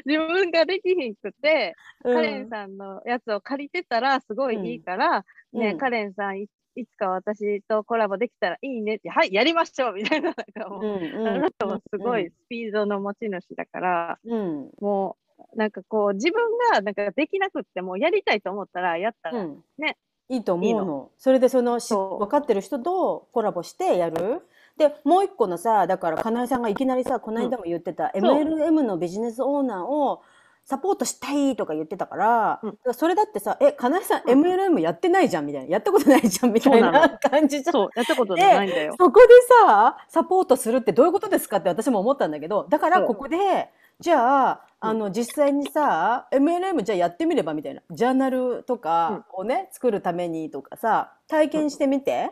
[0.05, 5.77] 自分ができひんくて、カレンさんのやつを借りてたらすごいいいから、ね、うん。
[5.77, 11.27] カレンさんいいつか私とコラボできたらいいねって、はい、やりましょうみたいな、なんかもう、うんうん。
[11.27, 14.71] あなたもすごいスピードの持ち主だから、うん。
[14.79, 15.17] も
[15.53, 19.63] う、なんかこう、自分がなんかできなくっても、やりたいと思ったらやったら、うん。
[19.77, 19.97] ね
[20.29, 21.11] いいと思いういのの。
[21.17, 22.19] それでそのしそう。
[22.19, 24.41] 分かってる人とコラボしてやる。
[24.77, 28.21] でもう一個のさだからかなえさんがいきなりさこの間も言ってた、そう。
[28.21, 30.21] MLM のビジネスオーナーを
[30.65, 32.69] サポートしたいとか言ってたから、うん。
[32.71, 34.41] だからそれだってさ「えかなえさんうん。
[34.41, 37.73] MLM やってないじゃん」みたいな「やったことないじゃん」みたいなな感じじゃん。
[37.73, 38.95] そう、やったことないんだよ。
[38.97, 39.27] そこで
[39.65, 47.81] さサポートするってどういうことですかって私も思ったんだけどだからここでじゃああの実際にさ MLM じゃあやってみればみたいな。
[47.89, 52.31] ジャーナルとかをね、作るためにとかさ体験してみて、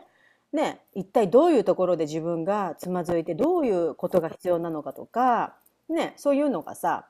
[0.52, 5.54] ね一体どういうところで自分がつまずいてどういうことが必要なのかとか、
[5.88, 7.06] ね、そういうのがさ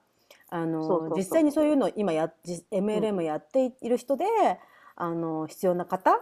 [0.48, 4.24] あの実際にそういうのを今やじ MLM やっている人で、
[4.94, 6.20] あの必要な方っ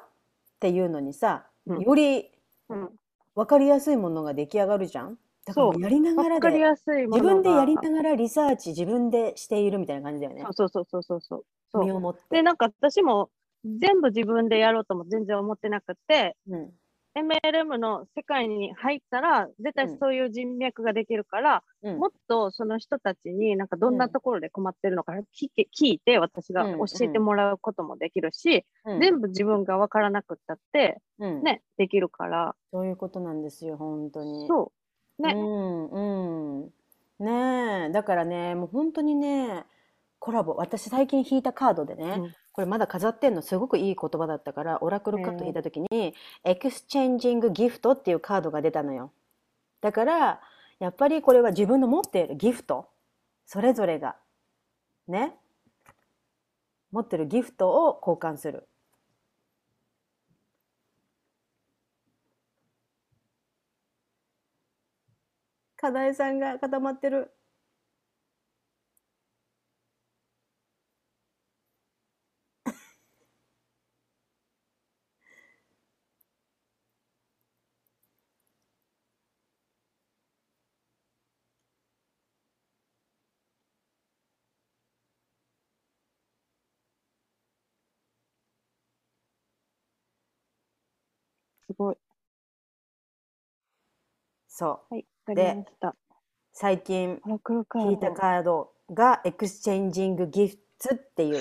[0.61, 1.81] ていうのにさうん。
[1.83, 2.31] より
[2.71, 2.89] うん。
[3.35, 5.19] 分かりやすいものが出来上がるじゃん。
[5.51, 5.83] だからそう。
[5.83, 10.45] やりながらで、やすいも自分でやりながらリサーチ自分でしているみたいな感じだよね。
[10.53, 11.85] そうそうそうそうそうそう。
[11.85, 12.21] 身をもって。
[12.31, 13.31] で、なんか私も
[13.65, 16.71] 全部自分でやろうとも全然思ってなくて、うん。
[17.17, 21.99] MLM の世界に入ったら、絶対そういう人脈ができるから、うん。
[21.99, 29.01] もっとその人たちになんかどんなところで困ってるのか聞いて、聞いて私が教えてもらうこともできるし、うん。
[29.01, 31.43] 全部自分が分からなくったって、うん。
[31.43, 34.47] ね、できるから、そういうことなんですよ、本当に。
[34.47, 34.73] そ
[35.23, 35.27] う。
[35.27, 36.71] ねうん、うん。
[37.19, 39.65] ねえ、だからね、もう本当にね、
[40.19, 49.13] コラボ、私最近引いたカードでね、うんこれまだ飾ってんのすごくいい言葉だったから、オラクルカード引いた時に、 exchanging gift っていうカードが出たのよ。
[49.81, 50.41] だから、
[50.79, 52.89] やっぱりこれは自分の持っているギフト、
[53.47, 54.17] それぞれが、
[55.07, 55.37] ね、
[56.91, 58.67] 持ってるギフトを交換する。
[65.81, 67.33] 課題さんが固まってる。
[91.67, 92.10] すごい。
[94.61, 94.95] そう。
[94.95, 95.97] はい、わかりました。
[96.53, 97.19] 最近。
[97.77, 101.41] 引いたカードが exchanging gift っていう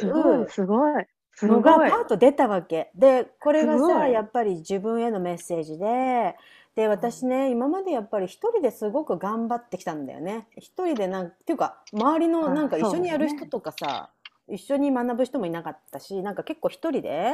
[0.50, 1.06] すごい。
[1.34, 1.62] すの。
[1.62, 2.92] がパッと出たわけ。
[2.96, 6.38] で、これがさ、やっぱり自分へのメッセージで、
[6.76, 10.48] で、私ね、今までやっぱり一人ですごく頑張ってきたんだよね。
[10.56, 14.12] 一人でなんっていうか、周りのあなんか一緒にやる人とかさ、
[14.48, 17.34] 一緒に学ぶ人もいなかったし、なんか結構一人で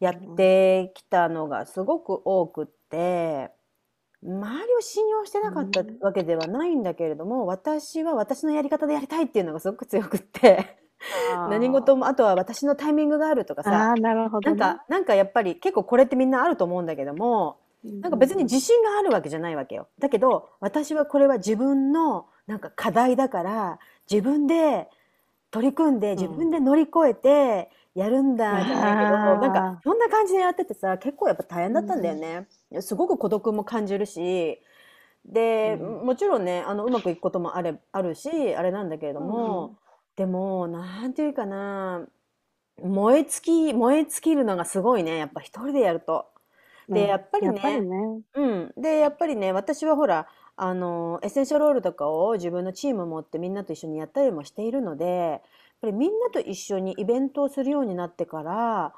[0.00, 3.50] やってきたのがすごく多くって、
[4.24, 10.78] 周りを信用してなかったわけではないんだけれども、私は私のやり方でやりたいっていうのがすごく強くって、
[11.50, 14.56] 何事も、あとは私のタイミングがあるとかさ、あー、なるほど、ね。
[14.56, 17.58] なんか、なんかやっぱり結構これってみんなあると思うんだけども、
[18.00, 19.88] なんか別に自信があるわけじゃないわけよ。
[19.98, 23.78] だけど、私はこれは自分のなんか課題だから、
[24.10, 24.88] 自分で
[25.50, 32.48] 取り組んで、自分で乗り越えてやるんだ、じゃないけど、あーなんかそんな感じでやっててさ、結構やっぱ大変だったんだよね。
[32.82, 34.60] すごく孤独も感じるし、
[35.26, 39.78] で、うんもちろんね、あの、うまくいくこともあれ、あるし、あれなんだけれども、うん
[40.16, 42.08] でも、なんていうかな、
[42.82, 46.26] 燃え尽き、燃え尽きるのがすごいね、やっぱ一人でやると。
[46.90, 48.22] で、うんやっぱりね、りね。
[48.34, 48.74] うん。
[48.76, 55.40] で、やっぱりね、私はほら、あの、エッセンシャルオイルとかを自分のチーム持ってみんなと一緒にやったりもしているので、やっ
[55.82, 58.94] ぱりみんなと一緒にイベントをするようになってから、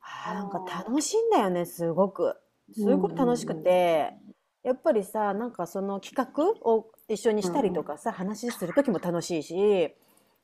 [0.00, 2.36] あーなんか楽しいんだよね、すごく。
[2.72, 4.14] すごく楽しくて、
[4.62, 9.54] やっぱりさ、なんかその企画を一緒にしたりとかさ、話する時も楽しいし、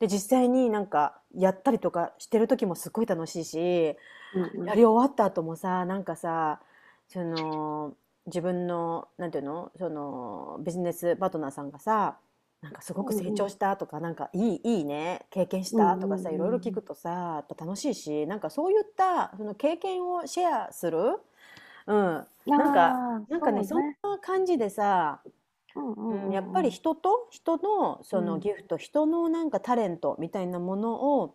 [0.00, 3.96] で、実際になんかやったりとかしてる時もすごい楽しいし、
[4.66, 6.60] やり終わった後もさなんかさ
[7.06, 7.94] その
[8.26, 9.70] 自分のなんていうの？
[9.78, 12.16] そのビジネスパートナーさんがさ
[12.60, 20.98] なんかすごく成長したとか、なんかいいいいね経験したとかさ、いろいろ聞くとさやっぱ楽しいしなんかそういったその経験をシェアする、
[21.86, 26.32] うん、なんかなんかねそんな感じでさ、うんうんうんうん。
[26.32, 28.26] やっぱり人と人のそうん。
[28.26, 31.34] のギフト、人のなんかタレントみたいなものを、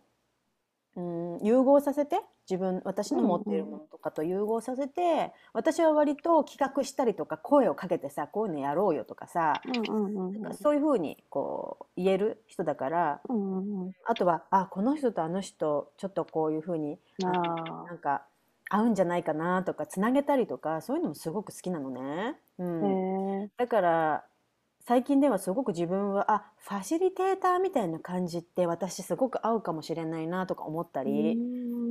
[0.96, 13.92] うん、融合させて自分私の持っているものとかと融合させて、私は割と企画したりとか声をかけてさこういうのやろうよとかさ、うんうんうんなんかそういうふうにこう言える人だからうんうんうん。
[14.04, 17.28] あとはあこの人とあの人ちょっとこういうふうにあ
[17.86, 18.22] なんか
[18.70, 22.36] 合うんじゃないかなとかつなげたりとかそういうのもすごく好きなのね。
[22.58, 23.50] うん。
[23.58, 24.24] だから
[24.80, 31.36] 最近ではすごく自分はあファシリテーターみたいな感じって私すごく合うかもしれないなとか思ったり、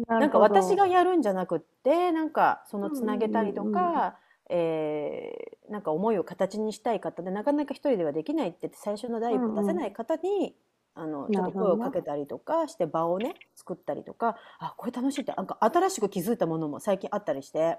[0.08, 4.18] ななんか私がやるんじゃなくってなんかそのつなげたりとうんうんうんか、
[4.50, 10.56] えーなんか思いを形にしたい方でなかなか一人ではできないって言って最初の第一歩出せない方に、
[11.00, 17.78] あのちょっと声をかけたりとかして場をね作ったりとかあこれ楽しいってなんか新しく気づいたものも最近あったりして。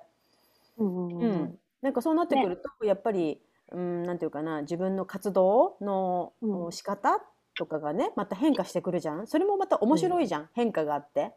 [0.78, 1.33] うんうんううん。
[1.44, 3.40] んなんかそうなってくると、やっぱり、
[3.72, 6.72] うん、なんていうかな自分の活動のうん。
[6.72, 7.20] 仕方
[7.56, 9.26] とかがねまた変化してくるじゃん。
[9.26, 11.33] それもまた面白いじゃん、変化があって。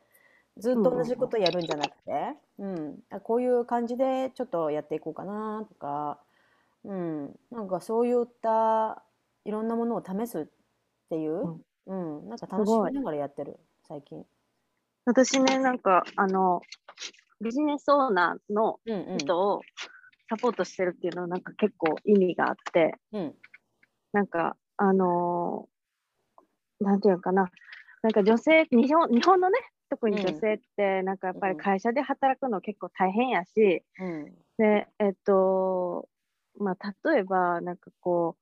[0.58, 3.00] ずっと同じことやるんじゃなくて、うん。
[3.10, 6.20] あこういう感じでちょっとやっていこうかなとか、
[6.86, 9.02] うん、なんかそういった
[9.46, 10.46] いろんなものを試すっ
[11.10, 14.26] ていう、うんなんか楽しみながらやってる最近。
[15.06, 16.62] 私ね、なんか、あの、
[17.42, 18.80] ビジネスオーナーの
[19.18, 19.62] 人を
[20.30, 23.36] サポートしてるっていうのはなんか結構意味があって、うん。
[24.14, 25.74] なんか、あのー
[26.80, 27.50] なんていうのかな、
[28.02, 29.58] なんか女性、日本日本のね、
[29.90, 34.34] 特に女性って、なんかやっぱり会社で働くの結構大変やし、うん。
[34.58, 36.10] で、えっと、
[36.58, 38.38] まあ、例えば、なんかこ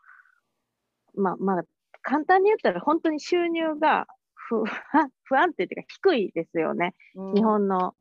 [1.14, 1.64] う、まあ、まあ、
[2.02, 4.64] 簡単に言ったら、本当に収入が不
[5.24, 6.96] 不安定っていうか、低いですよね。
[7.16, 7.96] うん日本の、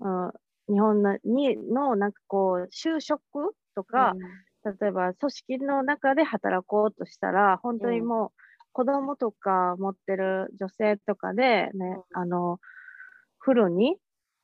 [0.00, 0.32] うん、
[0.68, 3.20] 日本のにの、なんかこう、就職
[3.74, 4.14] とか、
[4.64, 8.30] 例えば組織の中で働こうとしたら、本当にうんもう
[8.72, 12.58] 子供とか持ってる女性とかでね、うあの、
[13.38, 13.96] フルに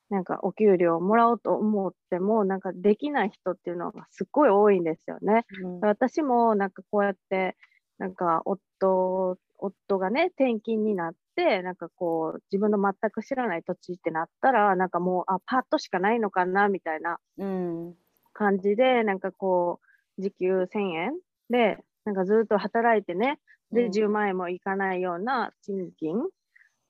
[0.09, 5.45] なんかお給料をもらおうと思っても、なんかできない人っていうのがすっごい多いんですよね。
[5.63, 7.55] うん私もなんかこうやって、
[7.99, 17.97] なんか夫、夫がね、転勤になって、なんかこう、自分の全く知らない土地ってなったら、なんかもう、あ、パッとしかないのかな、みたいなうん
[18.33, 19.79] 感じで、なんかこ
[20.17, 21.13] う、時給1000円
[21.49, 23.39] で、なんかずっと働いてね、
[23.71, 23.91] で、うん。
[23.91, 26.15] 10万円もいかないような賃金。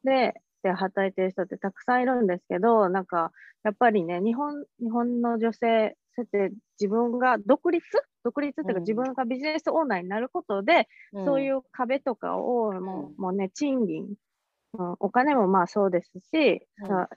[0.06, 3.32] で、で、働いてる人ってたくさんいるんですけど、なんか、
[3.64, 7.84] やっぱりね、日本、日本の女性、そうやって自分が独立？
[8.24, 8.82] 独立っていうか、うん。
[8.82, 11.26] 自分がビジネスオーナーになることで、うん。
[11.26, 13.16] そういう壁とかをもう,、うん。
[13.18, 14.14] もうね、賃金、
[14.78, 16.68] うん、お金もまあそうですし、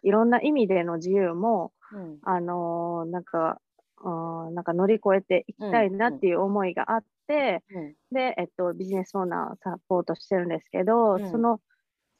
[0.02, 2.18] いろんな意味での自由も、うん。
[2.22, 3.60] あのーなんか、
[4.04, 7.94] うんなんか乗り越えていきたいなっていう思いがあって、うん。
[8.10, 11.30] で、えっと、ビジネスオーナーをサポートしてるんですけど、うん。
[11.30, 11.60] その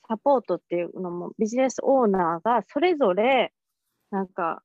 [0.08, 3.52] サポートっていうのも、ビジネスオーナーがそれぞれ、
[4.10, 4.62] なんか、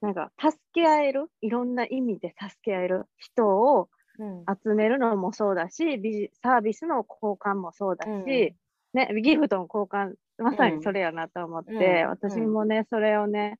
[0.00, 4.48] なんか、助け合える、いろんな意味で助け合える人をうん。
[4.64, 8.58] 集めるのもそうだし、ビジサービスの交換もそうだし、うん。
[8.94, 10.70] ね、ギフトの交換、まさうん。
[10.70, 12.40] にそれやなと思って、うん。
[12.40, 13.58] 私もね、それをね、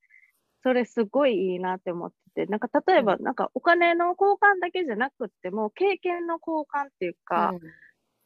[0.63, 7.57] それすごいいいなって思ってて、なんか例えば、なんかお金の交換だけじゃなくっても、経験の交換っていうか、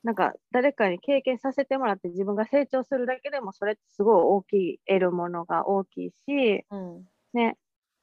[0.02, 7.08] なんか誰かに経験させてもらって自分が成長するだけでもそれってすごい大きい、得るものが大きいし、うん。
[7.34, 7.58] ね、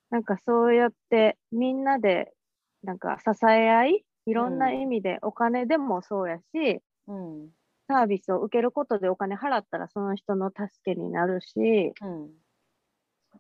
[0.10, 2.34] なんかそうやってみんなで
[2.84, 7.50] なんか支え合い、いろんな意味でお金でもそうやし、うん。
[7.88, 12.30] サービスを受けることでお金払ったらその人の助けになるし、うん。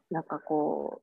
[0.09, 1.01] なんかこ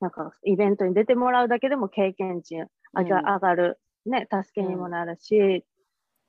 [0.00, 2.56] う、なんかイベントに出てもらうだけでも経験値
[2.94, 3.24] 上が,、うん。
[3.34, 5.64] 上がる、ね、助けにもなるし、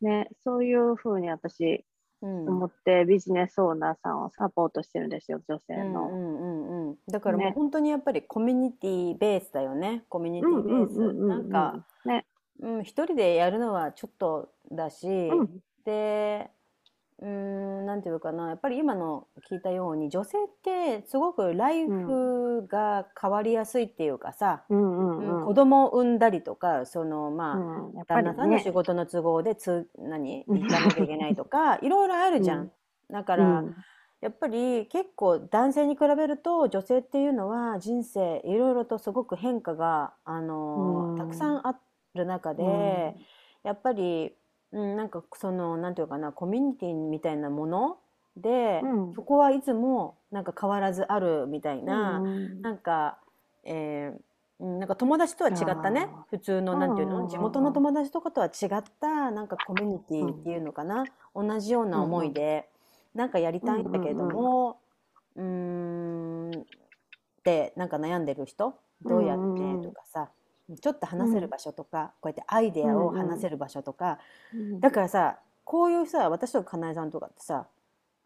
[0.02, 1.84] ね、そういうふうに私うん
[2.22, 6.08] 思ってビジネスオーナーさんをサポートしてるんですよ、女性の。
[6.08, 7.54] うんうんうんうんだからもうね。
[7.56, 10.04] 本当にやっぱりコミュニティベースだよね。
[10.10, 11.14] コミュニティベース。
[11.14, 12.26] なんか、ね、
[12.60, 15.64] うん、一人でやるのはちょっとだし、うん。
[15.86, 16.50] で
[17.22, 18.50] うーんなんていうかな。
[18.50, 25.26] やっぱり今の聞いたように女性ってすごくライフが変わりやすいっていうかさ、うんううん。
[25.26, 25.46] んうん。
[25.46, 30.46] 子供を産んだりとかそのまあ、うん、やっぱり旦那さんのね仕事の都合でつ何？
[30.48, 32.62] うん行かなきゃいけないとか いろいろあるじゃん。
[32.62, 32.72] うん。
[33.12, 33.76] だから、うん。
[34.22, 41.16] やっぱり結構男性に比べると女性っていうのは人生いろいろとすごく変化が、あのうん。
[41.16, 41.80] たくさんあ
[42.16, 43.16] る中で、
[43.64, 44.36] やっぱり、
[44.72, 47.98] うん、なんかそのなんていうかなコミュニティみたいなもの
[48.38, 49.14] で、うん。
[49.16, 53.18] そこはいつもなんか変わらずあるみたいな、うんなんか、
[53.64, 54.20] えー
[54.62, 57.24] うんなんか友達とは違ったね普通のなんていううんうんうんうん。
[57.28, 62.68] の地元の友達とかとは違ったなんかコミュニティっていうのかな、同じような思いで、
[63.16, 64.80] なんかやりたいんだけども
[65.36, 66.64] うーんっ
[67.44, 70.30] てなんか悩んでる人どうやうんうんうんってとかさ、
[70.78, 74.20] ちょっと話せる場所とか、こうやってアイデアを話せる場所とか、
[74.54, 74.80] うん。
[74.80, 77.68] だからさこういうさ私とかかなえさんとかってさ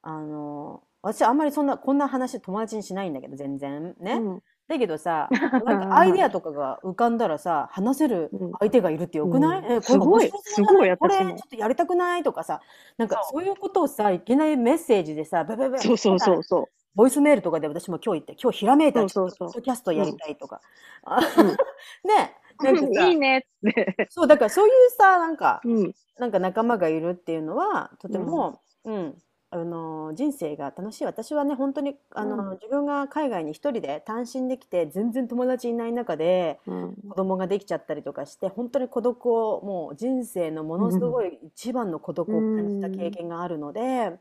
[0.02, 3.96] あの私あんまりそんなこんな話友達にしないんだけど全然。
[4.00, 4.44] ね、うん。
[4.68, 5.30] だけどさ
[5.66, 8.52] なんかアイデアとかが浮かんだらさ話せるうん。
[8.60, 9.66] 相手がいるってよくない、うん。
[9.66, 10.32] えこれすごい。
[10.44, 12.24] すごいこれちょっとやりたくない？
[12.24, 12.62] とかさ
[12.98, 13.44] なんかそう。
[13.44, 15.46] いうことをさいきなりメッセージでさ
[15.80, 19.48] そうそうそうそボイスメールとかで私も今日言って今日ひらめいたそうそうそう。
[19.50, 20.62] ポッドキャストやりたいとか、
[21.04, 21.48] あうん。
[22.08, 23.48] ねなんか いいね。
[23.68, 24.08] って。
[24.10, 25.94] そうだからそういうさなんかうん。
[26.20, 29.18] なんか仲間がいるっていうのはとても、うん。
[29.50, 31.06] あの人生が楽しい。
[31.06, 32.50] 私はね本当にあの、うん。
[32.54, 36.96] 自分が海外に一人で単身できて全然友達いない中でうん。
[37.10, 44.20] 子供ができちゃったりとかして本当に孤独をもう人生のものすごい一番の孤独を感じた経験があるので、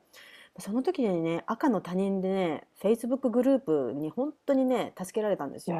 [0.59, 5.77] その時にね赤の他人でね Facebook グループに本当にね助けられたんですよ。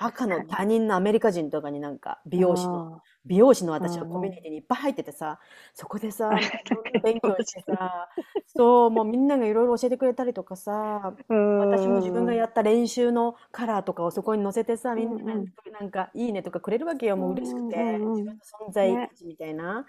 [0.00, 5.40] 赤の他人のアメリカ人とかになんか美容師の美容師の私はコミュニティにいっぱい入っててさ、
[5.74, 6.30] そこでさ、い
[6.70, 8.08] ろんな勉強してさ、
[8.46, 18.32] そう、もうみんながいろいろ教えてくれたりとかさ、私も自分がやった練習のカラーとかをそこに載せてさ、みんななんかいいねとかくれるわけよ、もう嬉しくて、自分の
[18.68, 19.84] 存在価値みたいな。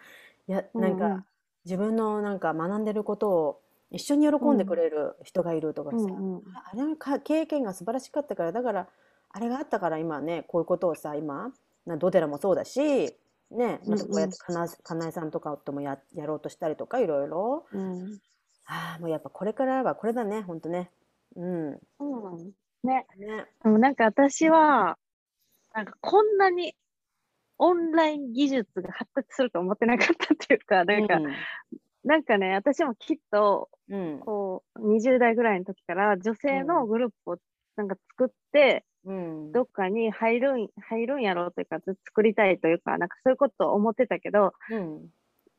[0.47, 1.23] いや、なんか
[1.65, 5.97] 自分のなんか学んでることを一緒に喜んでくれる人がいるとかさ、
[6.71, 8.87] あれの経験が素晴らしかったから、だから、
[9.31, 11.51] あれがあったから今ね、こういうことをさ、今、
[11.85, 13.15] なドテラもそうだし、
[13.51, 18.19] ね、またこうやってかな,、かなえさんとかともややろうとしたりとかいろいろ、うん、
[18.65, 20.91] ああもうやっぱこれからはこれだねほんとね。
[21.35, 21.79] うん、うん、
[22.83, 23.07] ね。
[23.17, 23.45] ね。
[23.63, 24.97] でもなんか私は
[25.73, 26.75] なんかこんなに
[27.57, 31.33] オンライン技術が発達すると思ってなかったっていうかなんか、うん、
[32.09, 37.37] なんかね私もきっと、うん、こう20代ぐらいの時から女性のグループを
[37.75, 45.05] なんか作って、うん、どっかに入るん入るんやろうというか作りたいというかなんかそういうことを思ってたけど、うん、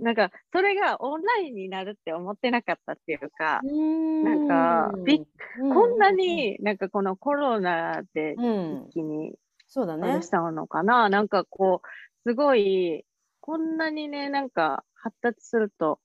[0.00, 5.22] なんかそれがオンラインになるって思ってなかったっていうかなんかび
[5.56, 9.34] こんなになんかこのコロナで一気に
[9.68, 10.20] そうだね。
[10.22, 13.04] したのかな、なんかこうすごい
[13.38, 16.00] こんなにねなんか発達すると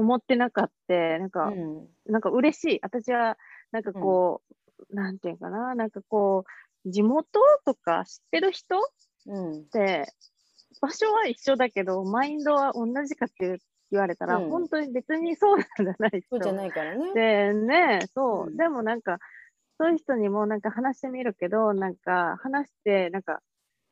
[0.00, 2.78] 思ってなかった、なんか、うん、なんか嬉しい。
[2.82, 3.36] 私は、
[3.70, 4.42] なんかこ
[4.90, 6.44] う、なんていうかな、なんかこ
[6.84, 8.76] う、地元とか知ってる人
[9.26, 10.06] うん、で、
[10.80, 17.12] 場所は一緒だけど、マインドは同じかって言われたら、うん、本当に別にそうなんじゃないそうじゃないからね。
[17.14, 19.18] でね、そう、うん、でもなんか、
[19.78, 23.40] そういう人にもなんか話してみるけど、なんか話して、なんか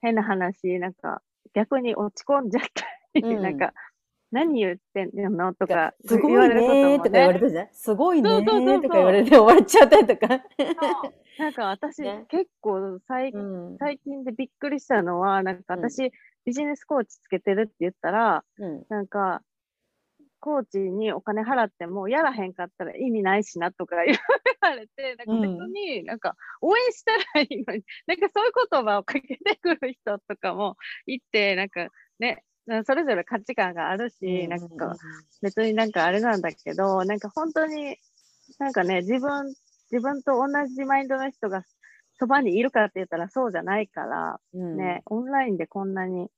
[0.01, 1.23] 変な話、なんか
[1.55, 2.85] 逆に落ち込んじゃった
[3.15, 3.73] り、うん、なんか
[4.31, 5.55] 何言ってんの？
[5.55, 10.43] とかすごいねとか言われてじゃんすごいねとか言われて終わっちゃったりとか。
[11.39, 16.11] なんか私、ね、結構最,、うん、最近でびっくりしたのはなんか私、うん、
[16.45, 19.41] ビジネスコーチつけてるって言ったら、うん、なんか
[20.41, 24.17] コーチにお金払ってもやらへんかったら意味ないしなとか言
[24.61, 30.77] われて、なんか別になんか応援したらいいのに、なんかそういう言葉をかけてくる人とかも
[31.07, 31.69] いて、なん。
[31.69, 32.43] かね、
[32.85, 34.97] それぞれ価値観があるし、なんか
[35.43, 37.97] 別になんかあれなんだけど、なんか本当に
[38.59, 39.55] なんかね、自分、
[39.91, 41.63] 自分と同じマインドの人が
[42.19, 46.29] そばにいるかって言ったらそうじゃないから、うん、ね、オンラインでこんなに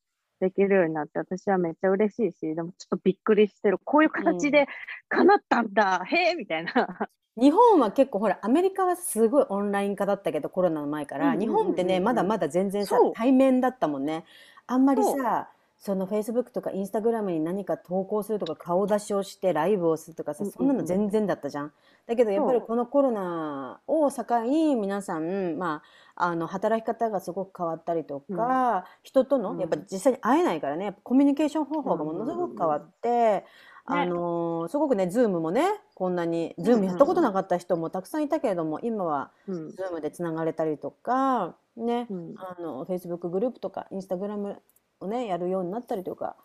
[0.40, 3.78] できるようになって私はめっちゃ嬉しいし、でもちょっとびっくりしてる。
[3.82, 4.66] こういう形で
[5.08, 7.08] 叶ったんだ、うん、へえみたいな。
[7.36, 14.24] 日本は結構ほらアメリカはすごいオンライン化だったけどコロナの前から、日本ってねまだまだ全然さ対面だったもんね。
[14.66, 15.48] あんまりさ
[15.80, 21.72] そのフェイスブックとかインスタグラムに何か投稿するとか顔出しをしてライブをするとかさ、そんなの全然だったじゃん。
[22.06, 25.82] だけどやっぱりこのコロナを境に皆さん、ま
[26.14, 30.98] あ、あの働き方がすごく変わったりとか、うん、人とのやっぱ実際に会えないからね。
[31.02, 33.46] コミュニケーション方法がものすごく変わって。
[33.86, 35.64] あのー、すごくね、ズームもね、
[35.94, 44.62] こんなに、ズームやったことなかった人もたくさんいたけれども、今は、ズームでつながれたりとか、ね、うん、あの、フェイスブックグループとか、インスタグラム
[45.00, 46.36] をねやるようになったりとか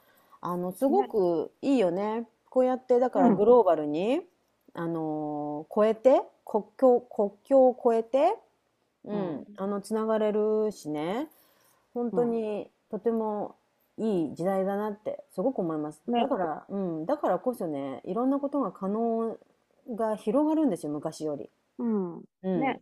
[0.41, 4.21] あのすごくいいよね、ね、こうやってだからグローバルに、
[4.75, 8.35] うん、あの超えて国境国境を越えて、
[9.03, 11.27] うん、うん、あのつながれるしね。
[11.95, 13.55] 本当にとても
[13.97, 19.37] いい時代だなってすごく思います、ね、だから、うん、だからこそねいろんなことが可能
[19.95, 21.49] が広がるんですよ昔より。
[21.79, 22.81] うん、うん、ね。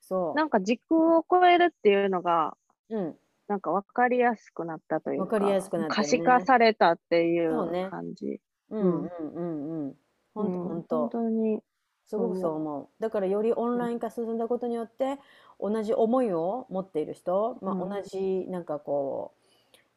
[0.00, 0.34] そう。
[0.34, 2.56] なんか時空を超えるっていうのが、
[2.90, 3.16] うん、
[3.48, 8.26] なんか分かりやすくなったというか、かりやすくなった、ね、可視化されたっていう感じ。
[8.26, 8.40] うね、
[8.70, 9.94] うんうんうんうん。
[10.34, 10.98] 本当本当。
[10.98, 11.60] 本当に。
[12.06, 12.88] すごくそう思う。
[13.00, 15.18] だからよりオンライン化進んだことによって、
[15.58, 19.42] 同じ思いを持っている人、まあ、同じなんかこう、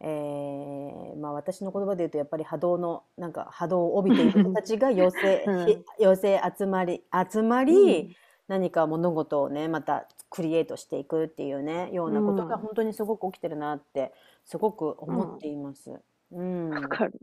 [0.02, 8.16] えー、まあ私の言葉で言うとやっぱり波動のなんか波動を帯びている人たちが寄せ、 うん、寄せ集まり集まり、
[8.48, 14.14] 何か物事をねまたクリエイトしていくっていうねようなことが本当にすごく起きてるなって
[14.46, 16.00] すごく思っています。
[16.32, 17.14] うん、わ、かる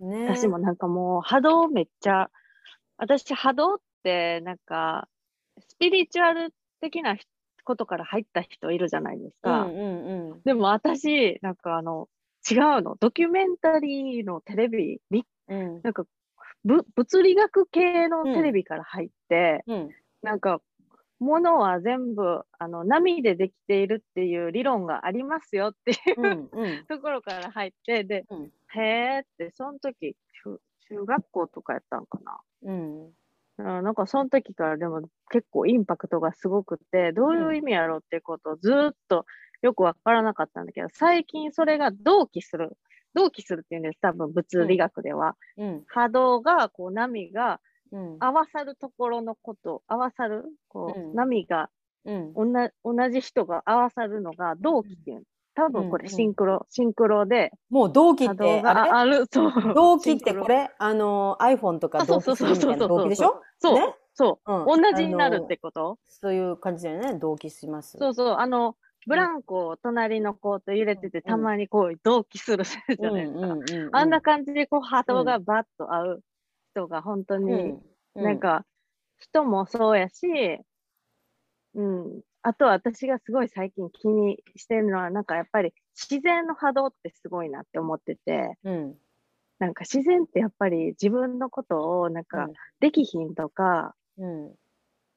[0.00, 2.30] ね、私もなんかもう波動めっちゃ
[2.96, 5.08] 私波動ってなんか
[5.58, 7.16] スピリチュアル的な
[7.64, 9.62] ことから入った人いるじゃないですか。
[9.62, 12.08] うんうんうん、でも私なんかあの
[12.48, 12.96] 違うの。
[12.98, 15.00] ドキュメンタリーのテレビ、
[15.48, 16.04] うん、なんか
[16.64, 19.90] 物理学系のテレビから入って、うん、
[20.22, 20.60] なんか、
[21.20, 30.14] ものは全部あの波でできているっていう理論がありますよっていう、うんうん、 ところから入ってで、うん、へえってその時
[30.44, 33.12] 中中学校とかやったんかな、うん、うん
[33.58, 39.26] なんかその時からでも結構インパクトがすごくて、どういう意味やろうっていうことをずーっと
[39.62, 42.76] よくわからなかったんだけど、最近それが同期する。
[43.14, 45.36] 同期するっていうんです、多分物理学では。
[45.56, 45.84] うん。
[45.88, 47.60] 波動が、こう波が
[47.92, 48.16] うん。
[48.20, 51.14] 合わさるところのこと、合わさる、こう、うん。
[51.14, 51.70] 波が
[52.04, 52.32] うん。
[52.34, 55.24] 同じ同じ人が合わさるのが同期っていう。
[55.54, 56.06] 多分これうん。
[56.06, 57.50] うんシンクロ、シンクロで。
[57.68, 59.26] もう同期っ波て、動ある。
[59.30, 59.52] そう。
[59.74, 60.42] 同期ってシンクロ。
[60.44, 60.70] これ？
[60.78, 63.42] あの、iPhone とか同期するみたいな同期でしょ？
[63.58, 63.94] そう、ね？
[64.14, 64.82] そう、うん。
[64.82, 65.98] 同じになるってこと？
[66.08, 67.14] そういう感じだよね。
[67.14, 67.98] 同期します。
[67.98, 68.76] そうそう、あの、
[69.06, 71.24] ブランコを隣の子と揺れてて、うん。
[71.24, 73.46] たまにこう同期するじゃないですか。
[73.46, 73.96] うんうんうんうん。
[73.96, 76.22] あんな感じでこう波動がバッと合う
[76.78, 77.82] 人が本当に、うん
[78.14, 78.64] なんか、
[79.18, 80.26] 人もそうやし、
[81.74, 82.22] うん。
[82.42, 88.94] あとは私がすごい最近気にしてるのは、なんかやっぱり自然の波動ってすごいなって思ってて、うん。
[89.60, 92.52] なんか自然ってやっぱり自分のことをなんかうん。
[92.80, 94.54] できひんとか、うん。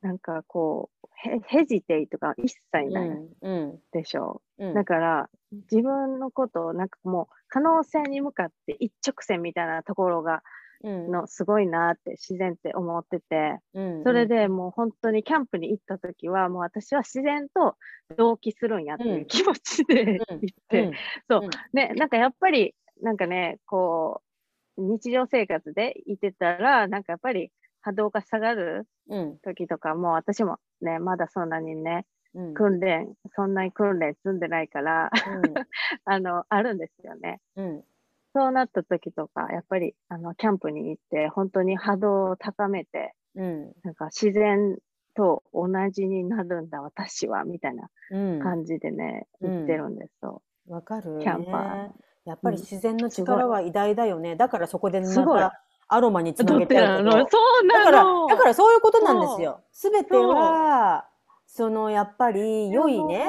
[0.01, 3.09] なんかこう、ヘヘジテイとか一切ない
[3.41, 3.79] うん。
[3.91, 4.43] でしょ。
[4.59, 4.65] う。
[4.67, 4.73] うん。
[4.75, 5.29] だから
[5.71, 10.41] 自分のことをなんかもう可能性に向かって一直線みたいなところがうん
[10.83, 17.75] のすごいなって自然って思ってて、うんそれでもう本当にキャンプに行った時はもう私は自然と
[18.17, 20.91] 同期するんやっていう気持ちで行って、うん。
[21.29, 21.41] そう。
[21.43, 21.49] うん。
[21.73, 24.21] ね、なんかやっぱりなんかね、こ
[24.77, 27.51] う日常生活でいてたらなんかやっぱり
[27.81, 29.37] 波動が下がるうん。
[29.39, 32.53] 時とかも私もね、まだそんなにね、うん。
[32.53, 35.11] 訓練、そんなに訓練積んでないから、
[36.05, 37.39] あの、あるんですよね。
[37.55, 37.83] うん
[38.33, 43.73] そうなった時とか、やっぱり、あの、キャンプに行って、本当に波動を高めて、うん。
[43.83, 44.77] なんか自然
[45.15, 48.39] と同じになるんだ、私は、みたいなうん。
[48.39, 49.51] 感じでね、うん。
[49.51, 50.41] 言ってるんですよ。
[50.67, 51.19] わかる。
[51.21, 51.87] キャンパー。
[51.87, 51.91] ね
[52.23, 52.61] やっぱりうん。
[52.61, 54.35] 自然の力は偉大だよね。
[54.35, 55.39] だからそこでますごい。
[55.39, 57.09] たアロマにつなげてある。
[57.09, 59.61] そうだからなの、だからそういうことなんですよ。
[59.71, 61.05] すべては、
[61.53, 63.25] そのやっぱり良いね。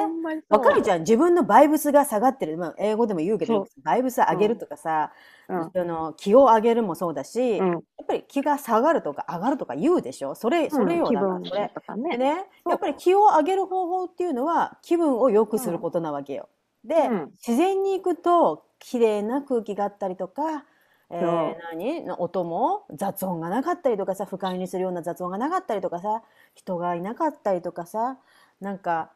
[0.47, 1.01] わかるじゃゃん。
[1.01, 2.57] 自分のバイブスが下がってる。
[2.57, 5.11] まあ、英語でも言うけどそ、バイブス上げるとかさ、
[5.49, 7.71] うんその気を上げるもそうだし、うん。
[7.71, 11.71] やっぱり気が下がるとか上がるとか言うでしょそれ、それよ、気だから分それ。
[12.11, 16.47] でね、やっぱり気を上げる方法っていうのは気分を良くすることなわけよ。
[16.85, 20.63] で、うん自然に行くと綺麗な空気があったりとか、
[21.09, 26.23] えー、何音も雑音がなかったりとかさ不快にするような雑音がなかったりとかさ
[26.55, 28.17] 人がいなかったりとかさ
[28.61, 29.11] なんか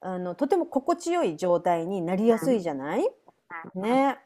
[0.00, 3.08] あのとても心地よい状態になりやすいじゃない、
[3.74, 4.18] ね。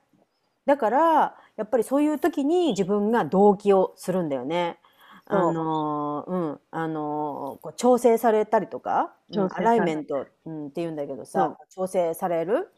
[0.67, 4.79] だからやっぱりそういう時に自分が動機をするんだよね。
[5.27, 9.15] あのーうん、あのーこう調整されたりとか、
[9.55, 12.71] アライメント、うん、って言うんだけどさ、調整される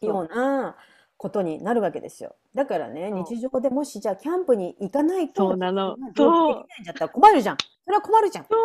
[0.00, 0.76] ような
[1.16, 2.34] ことになるわけですよ。
[2.54, 7.56] だからね、そう日常でもしじゃあキャンプに行かないと、そうなのできないんだったら困るじゃん。
[7.84, 8.44] それは困るじゃん。
[8.44, 8.56] そ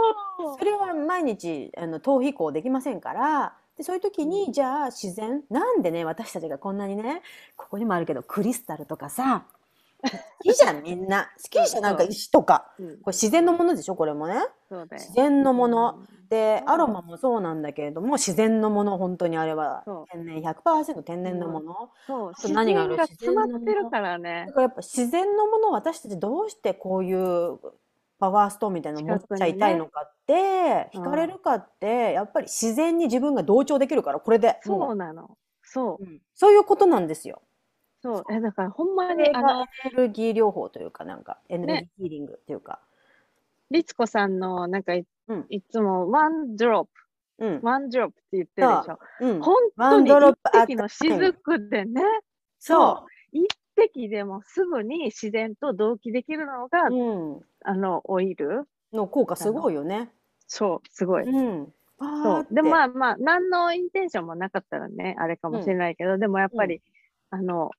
[0.54, 7.22] うそれは毎日あの逃避行できませんからでそういう時にじゃあ自然なんでね私たちがこんなにね
[7.56, 9.45] ここにもあるけどクリスタルとかさ
[10.04, 11.32] 好きじゃんみんな。
[11.43, 12.74] 好きじゃんなんか石とか。
[12.80, 13.02] うん。
[13.02, 14.36] これ自然のものでしょこれもね。
[14.91, 15.95] 自然のもの。
[15.99, 16.08] うん。
[16.30, 20.06] でそうアロマもそうなんだけれども自然のもの本当にあれはそう。
[20.12, 21.91] 天然100%天然のもの。
[22.08, 22.95] そう、と自何がある？
[22.95, 24.45] 然が詰まってるからね。
[24.47, 24.54] だ。
[24.54, 27.60] からやっぱ自然のものを私たちどうしてこういう
[28.20, 34.58] パワーストーンみたいなの持っちゃいたいのかって、ね惹かれるかって、やっぱり自然に自分が同調できるから、これで。
[34.62, 34.95] そもう。
[34.95, 35.38] なの。
[35.64, 36.20] そうう、うん。
[36.36, 37.41] そういうことなんですよ。
[38.02, 38.24] そう。
[38.32, 42.80] え、だからほんまにあのが、エネルギー療法というか、なんか、エネルギーヒーリングというか。
[43.70, 47.66] 律子さんの、なんかい、うんいつも、ワンドロッうんプ、。
[47.66, 48.99] ワンドロップって言ってるでしょ。
[49.20, 49.41] うん。
[49.41, 52.02] 本当にワンドロッ一滴の雫でね、
[52.60, 56.93] そ一滴でもすぐに自然と同期できるのが、う。
[56.93, 57.41] うん。
[57.64, 58.68] あの、オイル。
[58.93, 60.10] の効果すごいよね。
[60.47, 61.24] そう、すごい。
[61.24, 61.74] うん。
[61.97, 62.47] そう。
[62.52, 66.82] で、まあ、あまあ、何のインテンションもなかったらね、あれかもしれないけど、でもやっぱり、
[67.30, 67.72] あの、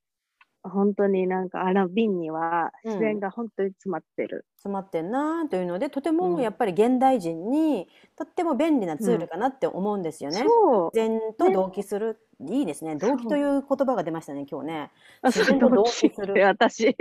[0.64, 4.46] 本当になんかあの瓶には自然が本当に詰まってる。
[4.56, 10.44] 詰まってんなというので、とてうんもやっぱり現代人にとっても便利なツールかなって思うんですよね。
[10.46, 10.90] そう。
[10.96, 12.96] 自然と同期する、いいですね。
[12.96, 14.90] 同期という言葉が出ましたね、今日ね。
[15.22, 16.44] あ自然と同期する。
[16.46, 16.94] 私、うん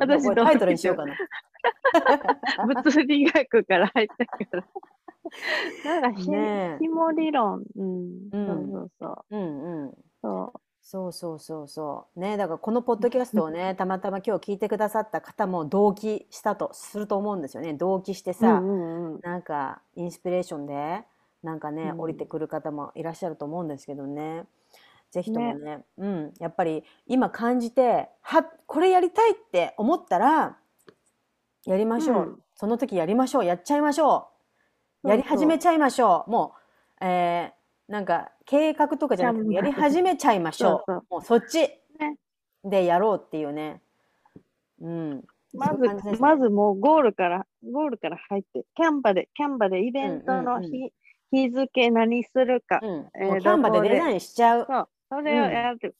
[0.00, 1.16] 私タイトルにしようかな。
[2.66, 4.64] 物理学から入ったから。
[6.00, 7.64] なんかひ、ねえひも理論。
[7.76, 8.28] うん。
[8.32, 9.94] うんそうそううんうん。
[10.22, 10.60] そう。
[10.90, 12.18] そうそうそうそう。
[12.18, 17.74] ねだからこのポッドキャストをね、たまたま今日聞いてくださった方も同期したとすると思うんですよね。
[17.74, 19.20] 同期してさ、うんうんうん。
[19.22, 21.02] なんかインスピレーションで、
[21.42, 22.00] なんかね、うん。
[22.00, 24.46] 降りてくる方もいらっしゃると思うんですけどね。
[25.10, 30.56] ぜひともね、うん、やっぱり今感じて、は、これやりたいって思ったら、
[31.66, 32.38] やりましょう、うん。
[32.54, 33.44] その時やりましょう。
[33.44, 34.30] やっちゃいましょ
[35.04, 35.08] う。
[35.10, 35.28] やりそう。
[35.28, 36.30] そう始めちゃいましょう。
[36.30, 36.54] も
[37.02, 37.57] う、えー
[37.88, 40.92] なんか計画とかじゃなくてやり始めちゃいましょう。
[41.10, 41.60] もうそっち。
[41.98, 42.18] ね。
[42.62, 43.80] でやろうっていうね。
[44.80, 45.24] うん。
[45.54, 50.70] まず、まずもうゴールから、ゴールから入って、 Canva で、 Canva でイベントのうんうんうん。
[50.70, 50.92] 日、
[51.32, 52.80] 日付何するか。
[52.82, 53.08] うん。
[53.18, 54.66] えー Canva でデザインしちゃう。
[54.68, 55.52] そう、それをうん。
[55.52, 55.96] やる。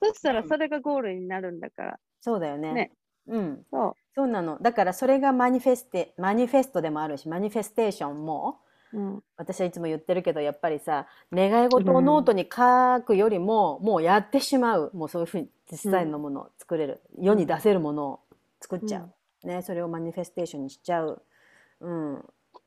[0.00, 0.36] そしたうん。
[0.36, 1.98] らそれがゴールになるんだから。
[2.20, 2.72] そうだよね。
[2.72, 2.92] ね。
[3.26, 3.66] うん。
[3.70, 4.58] そそうなの。
[4.60, 8.63] だからそれがマニフェステマニフェストでもあるし manifestation もう。
[8.94, 9.22] うん。
[9.36, 14.90] 私はいつも言ってるけどやっぱりさ願い事をノートに書くよりも、もうやってしまう。
[14.94, 18.20] もうそういうふうに実際のものを作れる、世に出せるものを
[18.60, 19.06] 作っちゃ
[19.44, 21.22] う、ね、それをマニフェステーションにしちゃう、
[21.80, 22.24] うん、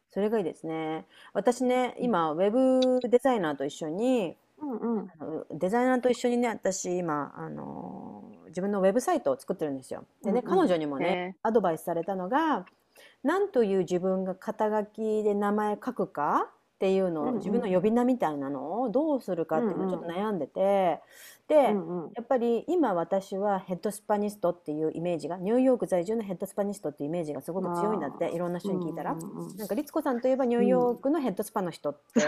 [0.10, 1.06] それがいいですね。
[1.34, 5.60] 私ね今ウェブデザイナーと一緒にうんうん。
[5.60, 10.06] デザイナーと一緒にね私今あの自分のウェブサイトを作ってるんですよ。
[10.24, 10.58] でね、うんうん。
[10.58, 12.66] 彼女にもね、アドバイスされたのが
[13.24, 21.00] 何という自分が肩書きで名前書くかっていうのを、うんうん自分の呼び名みたいなのをどうするかっていうのをちょっと悩んでて、
[21.48, 22.12] で、うんうん。
[22.16, 29.14] やっぱり今私はヘッドスパニストっていうイメージがニューヨーク在住のヘッドスパニストっていうイメージがすごく強いんだっていろんな人に聞いたら。
[29.14, 32.20] うんうんうんなんか律子さんといえばニューヨークのヘッドスパの人って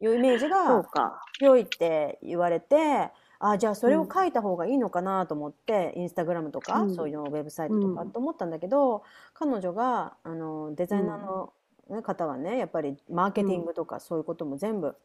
[0.00, 1.22] いうイメージがか。
[1.38, 3.10] 強いって言われて
[3.46, 6.94] あじゃあそれを書いた方がいいのかなと思って、インスタグラムとか、うん。
[6.94, 8.10] そういうのウェブサイトとかうん。
[8.10, 9.02] と思ったんだけど、
[9.34, 11.52] 彼女があのデザイナーの、
[11.90, 14.96] ね方はねやっぱりマーケティングとかそういうことも全部、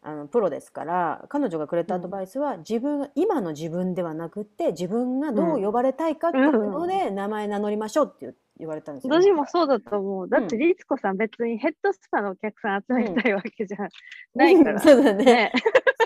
[0.00, 10.28] あのプロですから彼女がくれたアドバイスは、自分今の自分ではなくって自分がどう呼ばれたいかっていうので、名前名乗りましょうって言言われたんですよ、私もそうだと思う。
[10.28, 13.88] だって、リツコさん別にヘッドスパのお客さん集めたいわけじゃ
[14.34, 14.80] ないから。
[14.80, 15.52] そうだねね。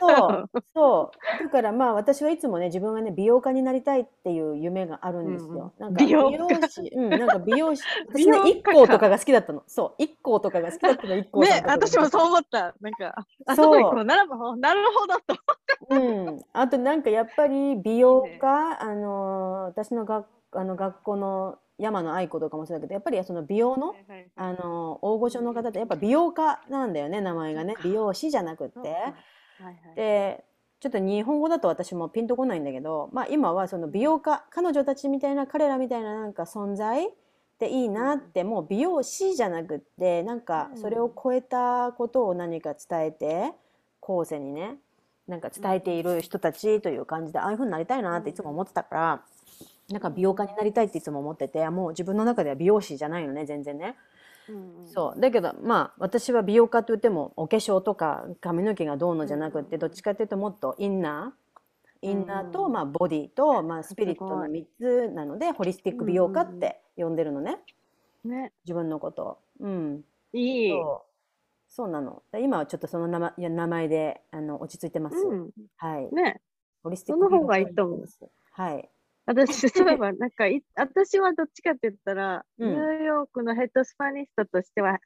[0.01, 1.45] そう、 そう。
[1.45, 5.73] だからまあ私はいつもね、自分はね、美容家になりたいっていう夢があるんですよ。
[5.79, 7.83] なんか美容家師、うん、なんか美容師、
[8.15, 9.63] 美 私ね、一行とかが好きだったの。
[9.67, 12.75] そう、一行とかが好きだったの、一行ね私もそう思った。
[12.81, 13.15] なんか、
[13.47, 14.05] あそうそう。
[14.05, 15.41] なるほど、なるほどと。
[15.91, 15.99] う
[16.33, 16.45] ん。
[16.53, 23.95] あとなんかやっぱり美容家、あのー、私の学あの学校の山野愛子とかもそうだけど、やっぱりその美容の、
[24.37, 27.75] あのー、大御所の方ってやっぱ美容家なんだよね、名前がね。
[27.83, 28.97] 美容師じゃなくって。
[29.95, 30.45] で
[30.79, 37.09] ちょっと日本語だと私もピンとこないんだけど、まあ、今はその美容家彼女たちみたいな彼らみたいななんか存在
[37.59, 43.53] でいいなって、もう美容師じゃなくってなんかそれを超えたことを何か伝えて
[44.01, 44.77] 後世にね
[45.27, 49.23] なんか伝えている人たちという感じでああいうふうになりたいなっていつも思ってたから
[49.91, 53.97] なんか美容家になりたいっていつも思っててもう自分の中では美容師じゃないのね全然ね。
[54.49, 54.87] うんうん。
[54.89, 55.21] そう。
[55.21, 61.47] だけどまあ私は美容家といってもお化粧とか髪の毛がどうのじゃなくってどっちかというともっとインナー。
[62.03, 64.65] インナーと、うんまあ、ボディと、まあ、スピリットのすご3
[65.09, 67.59] つなのでホリスティック美容家って呼んでるのね。
[68.25, 69.39] ね、自分のことを。
[69.61, 70.71] うん、いい。
[70.71, 71.17] そう。
[71.69, 72.23] そうなの。
[72.33, 75.17] で今はちょっとその名前いや名前であの落ち着いてます。
[75.17, 76.41] うん、はい、ね、
[76.83, 77.99] ホリスティックその方がいいと思う。
[77.99, 78.31] 美容家になってます。
[78.53, 78.89] はい
[79.27, 85.01] 私、 そういえば、なんかい、私はどっちかって言ったら、うんニューヨークのヘッドスパニストとしては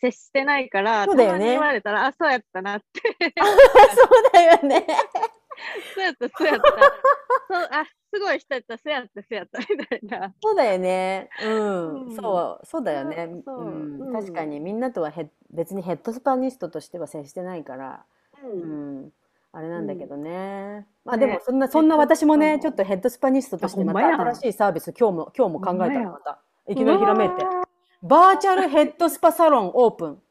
[0.00, 3.00] 接してないから、そうだよねたまに言われたら、あ、そうやったなって。
[3.94, 4.86] そうだよね。
[5.94, 6.68] そうやった、そうやった。
[7.48, 10.34] そうあ、すごい人やった、そうやった、そうやった、みたいな。
[10.42, 11.28] そうだよね。
[11.42, 13.42] うん、うんそう、そうだよね。
[13.44, 18.06] そううん、うん確かにみんなとはへ別にヘッドスパニストとしては接してないから、
[18.42, 18.66] うう
[19.06, 19.12] ん、
[19.56, 20.86] あれなんだけどね。
[21.02, 26.38] まあねでもそんなそんな私もね、ちょっとヘッドスパニストとしてまた新しいサービス今日も今日も考えたほんまた。
[26.68, 27.36] いきなりひらめいて
[28.02, 30.22] バーチャルヘッドスパサロンオープン。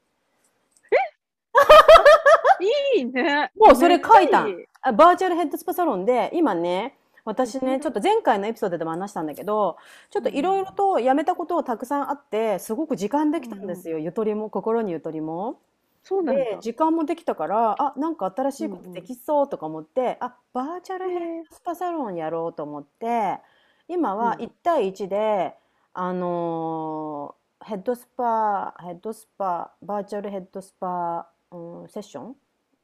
[2.95, 3.49] いいね。
[3.57, 4.63] もうそれ書いたん。
[4.95, 9.77] バーチャルヘッドスパサロンで今ね私ねちょっと前回のエピソードでも話したんだけど
[10.11, 15.59] ちょっといろいろとやめたことをたくさんあってすごく時間できたんですよ、ゆとりも心にゆとりも。
[16.05, 16.43] そうなんだ。
[16.43, 23.39] で時間もできたからあなんか新しいことできそうとか思って、あバーチャルヘッドスパサロンやろうと思って
[23.87, 24.45] 今はうん。
[24.45, 25.55] 1対1で、
[25.93, 32.35] あのーヘッドスパヘッドスパバーチャルヘッドスパ、うん、セッションう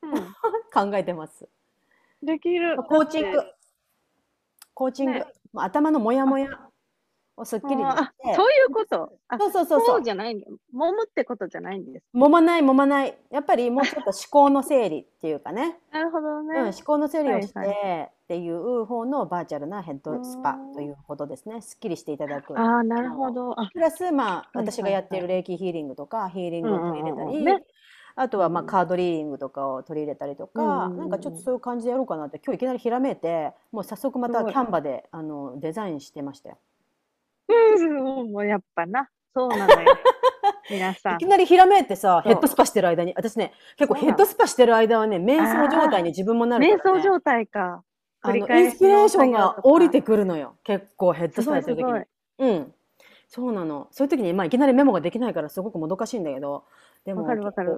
[0.74, 1.48] 考えてます。
[2.24, 2.78] ん、できる。
[2.78, 3.44] コーチング。
[4.74, 5.26] コーチング、ね。
[5.54, 6.48] まあ頭のモヤモヤ
[7.42, 9.12] をすっきりにあしてそういうこと？
[9.28, 10.36] あそうそうそうそそううじゃない。
[10.36, 10.38] 揉
[10.74, 12.06] むってことじゃないんです。
[12.16, 16.60] 揉まない揉まないやっぱりもうちょっと思考の整理っていうかねなるほどうん、ね。
[16.60, 21.62] 思考の整理をして、はいっていう方のバーチャルなヘッドスパということですね。
[21.62, 22.58] すっきりしていただく。
[22.58, 23.60] ああ、なるほど。
[23.60, 27.66] あ、プラス、まあ、私がやっている霊気ヒーリングとか、ヒーリングを取り入れたり、うんうんうんね
[28.14, 36.58] あとは、まあ、うんカードリーディングとかを取り入れたりとか、うんなんかちょっとそういう感じでやろうかなって、今日いきなりひらめいて、もう早速またキャンバであのデザインしてましたよ。
[37.52, 39.10] うん、もうやっぱな。
[39.34, 39.98] そうなのよ。
[40.70, 41.26] 皆さんいき。
[41.26, 47.02] なりひらめいてさ、ヘッドスパしてる間に、私ね、結構ヘッドスパしてる間はね、瞑想状態に自分もなる瞑から、ね。
[47.02, 47.84] 想状態か。
[48.24, 50.56] あのインスピレーションが降りてくくるのよ。
[50.64, 52.04] 結構ヘッドスパやってる時に。
[52.40, 52.74] うん。
[53.28, 53.88] そうなの。
[53.92, 56.66] そういう時に、まあ、いきなりメモができないから、すごくもどかしいんだけど、
[57.06, 57.26] でも、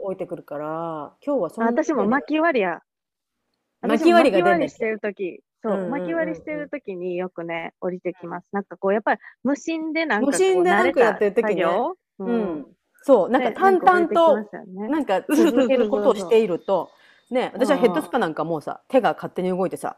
[0.01, 2.81] 置いてくるから、今日はそんな私も巻き割りや。
[3.81, 8.47] 巻き割りが出るんだ私も巻き割りしてるとき、そう、巻き割りしてるときによくね、降りてきます。
[8.51, 11.63] なんかこう、やっぱり無心でなんかこう、無心でなんかやってる時ね
[12.19, 12.73] ううんん。
[13.01, 16.91] そう、なんか淡々と、ねなんか 続けることをしていると、
[17.29, 19.97] ね、私はヘッドスパなんかもうさ、手が勝手に動いてさ、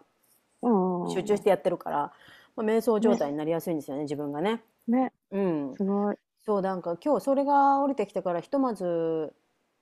[0.61, 2.13] うん集中してやってるから、
[2.55, 4.63] まあ、瞑想状態になりやすいんですよね、自分がね。
[4.87, 5.73] ね、うん。
[5.75, 6.17] すごい。
[6.45, 9.33] そう、なんか今日それが降りてきたから、ひとまず、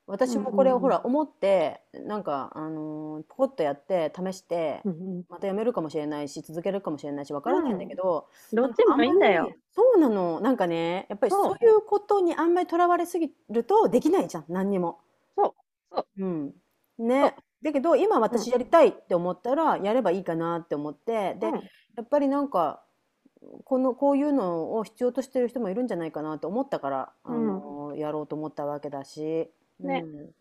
[0.07, 9.49] 私もこれうんうんうんをほら思って、なんか、あのーポコッとやって、試して、うんうんまたやめるかもしれないし、続けるかもしれないし、わからないんだけど、どっちもいいんだよあま。
[9.49, 10.39] りそうなの。
[10.41, 14.99] なんかね、やっぱりそうそういうことにあんまりとらわれすぎるとできないじゃん、何にも。
[15.35, 15.53] そう
[15.91, 16.53] そううん。
[16.97, 17.35] ね。
[17.61, 22.83] だけど、今私やりたいって思ったら、やればいいかなって思って、で、うんやっぱりなんか、
[23.65, 29.51] この、こういうのを必要としてる人もいるんじゃないかなと思ったから、あの、やろうと思ったわけだし。
[29.79, 30.31] ねうん。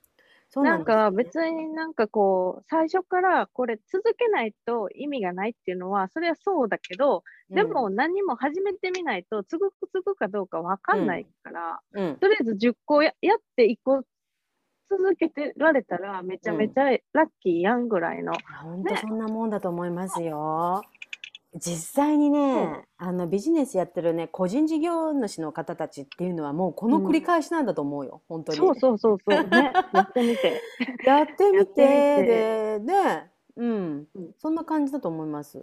[0.51, 7.25] そうなんか別になんかこう、最初からこれ続けないと意味がないっていうのは、それはそうだけど、
[7.55, 12.17] でも何も始めてみないと、続く続くかどうかわかんないから、うん、うん。
[12.19, 14.03] とりあえず10個ややって1個
[14.91, 18.35] 続けてられたら、めちゃめちゃラッキーやんぐらいの。
[18.63, 20.83] 本当そんなもんだと思いますよ。
[21.55, 28.59] 実際にね、あのビジネスやってるね、個人事業主の方たちっていうのはもうこの繰り返しなんだと思うよ、本当に。
[28.59, 29.45] そうそうそうそう。
[29.49, 29.73] ね。
[29.93, 30.63] やってみて。
[31.05, 31.75] やってみて、
[32.25, 35.59] で、ね、うんうん、そんな感じだと思います。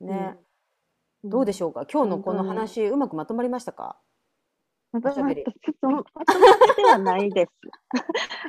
[0.00, 0.36] ね。
[0.36, 0.52] うん
[1.24, 1.86] どうでしょうか？
[1.86, 3.96] 今日のこの話、うまくまとまりましたか？
[4.90, 5.44] まとまって
[6.84, 7.52] はないです。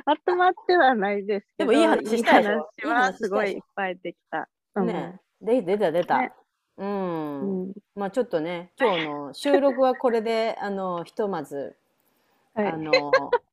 [0.04, 1.46] まとまってはないです。
[1.56, 4.48] でもいい話したいい話はすごいいっぱいできた。
[4.74, 5.20] うんね。
[5.40, 6.18] で、出た出た。
[6.18, 6.32] ね
[6.76, 7.64] うん。
[7.64, 11.76] うんまあちょっとね、 今日の収録はこれで、あの、ひとまず、
[12.54, 12.92] はいあの、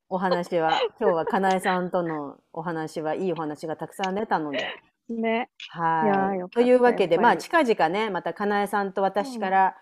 [0.08, 4.66] お話は、 今日はかなえさんとのお話はいいお話がたくさん出たので、
[5.08, 5.50] ね。
[5.70, 6.50] はい。
[6.50, 9.76] というわけで、まあ近々ね、またかなえさんと私から、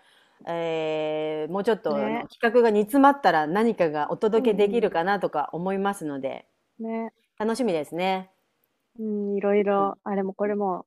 [0.47, 6.47] えーもうちょっと、ね企画が煮詰まったら何かがお届けできるかなとか思いますので、
[6.79, 7.13] ね。
[7.37, 8.31] 楽しみですね。
[8.99, 10.85] うん、いろいろ、あれもこれも、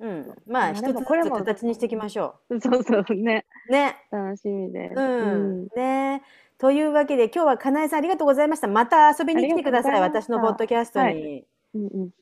[0.00, 0.34] うん。
[0.46, 3.46] まああ一つずつでもこれも形にしていきましょ そうそうね。
[3.68, 3.72] う。
[3.72, 3.96] ね。
[4.10, 5.00] 楽しみです。
[5.00, 5.68] うん。
[5.74, 6.22] ね。
[6.58, 8.68] というわけで今日はかなえさんありがとうございました。
[8.68, 10.00] また遊びに来てください。
[10.00, 11.44] 私のポッドキャストに。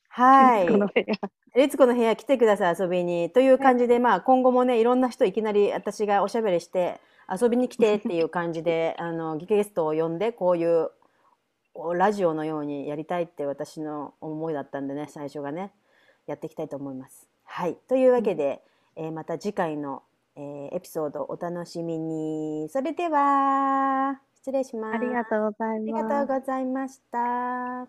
[0.08, 0.68] はい。
[1.54, 7.00] レツコの部屋来てください遊びにという感じで、まあ今後もねいろんな人いきなり私がおしゃべりして
[7.30, 10.90] 遊びに来てっていう感じであのゲストを呼んでこういう
[11.74, 15.72] おラジオのようにやりたいって私の思いだったんでね最初がね
[16.26, 17.26] やっていきたいと思います。
[17.48, 18.62] はいというわけで、
[18.96, 20.02] えーまた次回の、
[20.36, 24.96] えーエピソードお楽しみにそれでは失礼します。
[24.96, 26.04] ありがとうございあります。
[26.04, 27.88] がとうございました。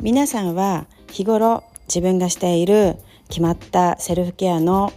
[0.00, 2.96] 皆さんは日頃自分がしている
[3.28, 4.92] 決まったセルフケアの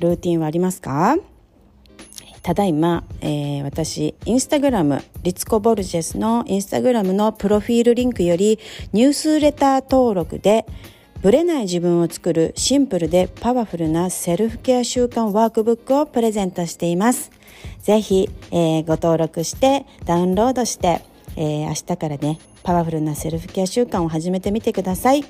[0.00, 1.16] ルーティンはありますか？
[2.44, 8.58] ただいま、えー私、インスタグラム、リツコ・ボルジェスのインスタグラムのプロフィールリンクより
[8.92, 10.66] ニュースレター登録で
[11.22, 17.30] ブレない自分を作るシンプルでパワフルなセルフケア習慣ワークブックをプレゼントしています。
[17.80, 21.00] ぜひ、えーご登録してダウンロードして、
[21.36, 25.24] えー明日からね、パワフルなセルフケア習慣を始めてみてください。